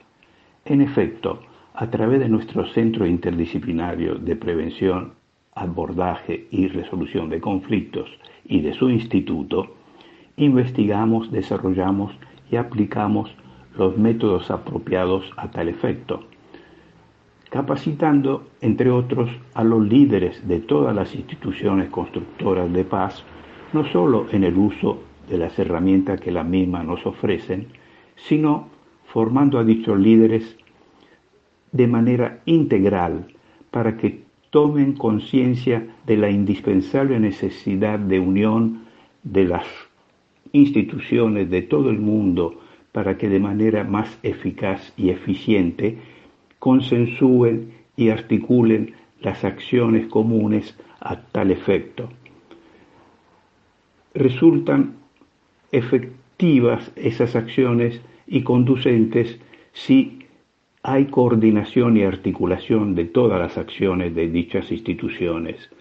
[0.64, 1.42] En efecto,
[1.74, 5.14] a través de nuestro Centro Interdisciplinario de Prevención,
[5.56, 8.10] Abordaje y Resolución de Conflictos
[8.44, 9.76] y de su instituto,
[10.36, 12.14] investigamos, desarrollamos
[12.52, 13.34] y aplicamos
[13.78, 16.26] los métodos apropiados a tal efecto,
[17.50, 23.24] capacitando, entre otros, a los líderes de todas las instituciones constructoras de paz,
[23.72, 27.68] no solo en el uso de las herramientas que las mismas nos ofrecen,
[28.18, 28.68] sino
[29.06, 30.58] formando a dichos líderes
[31.72, 33.28] de manera integral
[33.72, 34.25] para que
[34.56, 38.86] tomen conciencia de la indispensable necesidad de unión
[39.22, 39.66] de las
[40.54, 42.62] instituciones de todo el mundo
[42.94, 45.98] para que de manera más eficaz y eficiente
[46.58, 52.08] consensúen y articulen las acciones comunes a tal efecto.
[54.14, 54.94] Resultan
[55.74, 59.38] efectivas esas acciones y conducentes
[59.74, 60.25] si
[60.88, 65.72] hay coordinación y articulación de todas las acciones de dichas instituciones.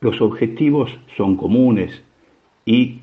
[0.00, 2.02] Los objetivos son comunes
[2.66, 3.02] y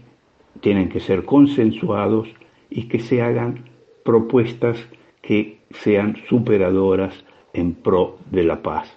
[0.59, 2.27] tienen que ser consensuados
[2.69, 3.69] y que se hagan
[4.03, 4.77] propuestas
[5.21, 7.23] que sean superadoras
[7.53, 8.93] en pro de la paz.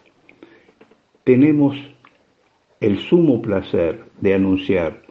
[1.22, 1.76] Tenemos
[2.80, 5.02] el sumo placer de anunciar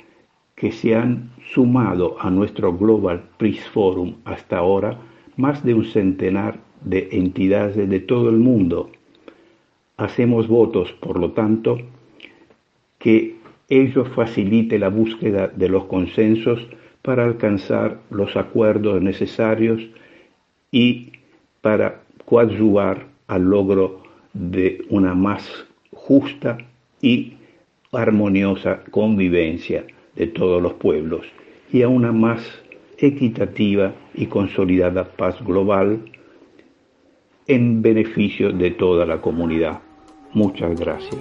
[0.55, 4.99] que se han sumado a nuestro Global Peace Forum hasta ahora
[5.39, 8.89] más de un centenar de entidades de todo el mundo.
[9.95, 11.77] Hacemos votos, por lo tanto,
[12.97, 13.37] que
[13.69, 16.59] ello facilite la búsqueda de los consensos
[17.01, 19.81] para alcanzar los acuerdos necesarios
[20.71, 21.13] y
[21.61, 25.49] para coadyuvar al logro de una más
[25.93, 26.57] justa
[27.01, 27.37] y
[27.93, 29.85] armoniosa convivencia
[30.17, 31.25] de todos los pueblos
[31.71, 32.41] y a una más
[33.01, 36.05] equitativa y consolidada paz global
[37.47, 39.79] en beneficio de toda la comunidad.
[40.33, 41.19] Muchas gracias.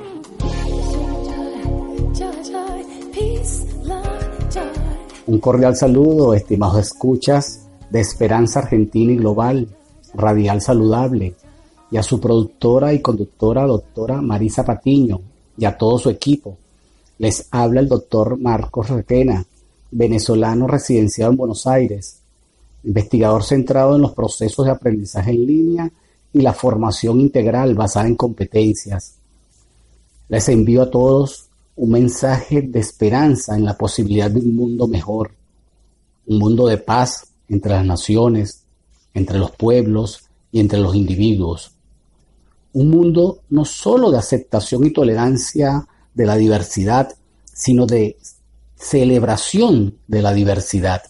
[5.27, 9.69] Un cordial saludo, estimados escuchas de Esperanza Argentina y Global,
[10.15, 11.35] Radial Saludable,
[11.91, 15.21] y a su productora y conductora, doctora Marisa Patiño,
[15.57, 16.57] y a todo su equipo
[17.19, 19.45] les habla el doctor Marcos Requena,
[19.91, 22.21] venezolano residenciado en Buenos Aires,
[22.85, 25.93] investigador centrado en los procesos de aprendizaje en línea
[26.33, 29.15] y la formación integral basada en competencias.
[30.29, 35.31] Les envío a todos un mensaje de esperanza en la posibilidad de un mundo mejor,
[36.27, 38.65] un mundo de paz entre las naciones,
[39.15, 41.73] entre los pueblos y entre los individuos.
[42.73, 47.15] Un mundo no solo de aceptación y tolerancia de la diversidad,
[47.53, 48.17] sino de
[48.79, 51.03] celebración de la diversidad.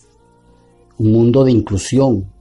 [0.99, 2.33] Un mundo de inclusión,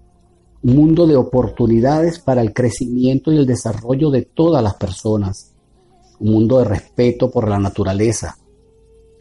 [0.63, 5.53] un mundo de oportunidades para el crecimiento y el desarrollo de todas las personas,
[6.19, 8.37] un mundo de respeto por la naturaleza,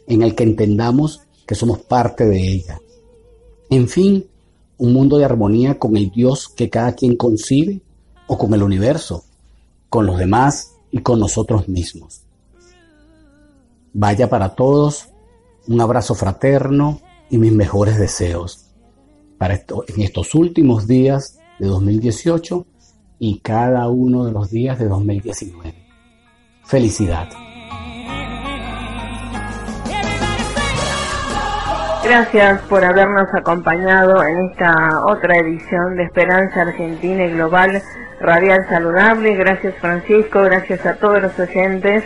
[0.06, 2.80] en el que entendamos que somos parte de ella.
[3.68, 4.26] En fin,
[4.78, 7.82] un mundo de armonía con el Dios que cada quien concibe
[8.28, 9.24] o con el universo,
[9.88, 12.22] con los demás y con nosotros mismos.
[13.92, 15.08] Vaya para todos
[15.68, 17.00] un abrazo fraterno
[17.30, 18.74] y mis mejores deseos
[19.38, 22.66] para esto, en estos últimos días de 2018
[23.18, 25.74] y cada uno de los días de 2019.
[26.64, 27.28] Felicidad.
[32.04, 37.82] Gracias por habernos acompañado en esta otra edición de Esperanza Argentina y Global
[38.20, 39.34] Radial Saludable.
[39.34, 42.04] Gracias Francisco, gracias a todos los oyentes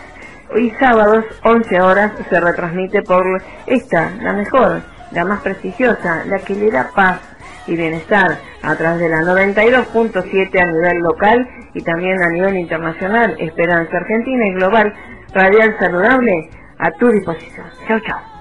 [0.56, 4.82] y sábados 11 horas se retransmite por esta, la mejor,
[5.12, 7.20] la más prestigiosa, la que le da paz
[7.68, 13.36] y bienestar a través de la 92.7 a nivel local y también a nivel internacional,
[13.38, 14.92] Esperanza Argentina y Global,
[15.34, 17.66] Radial Saludable, a tu disposición.
[17.88, 18.33] Chau, chau.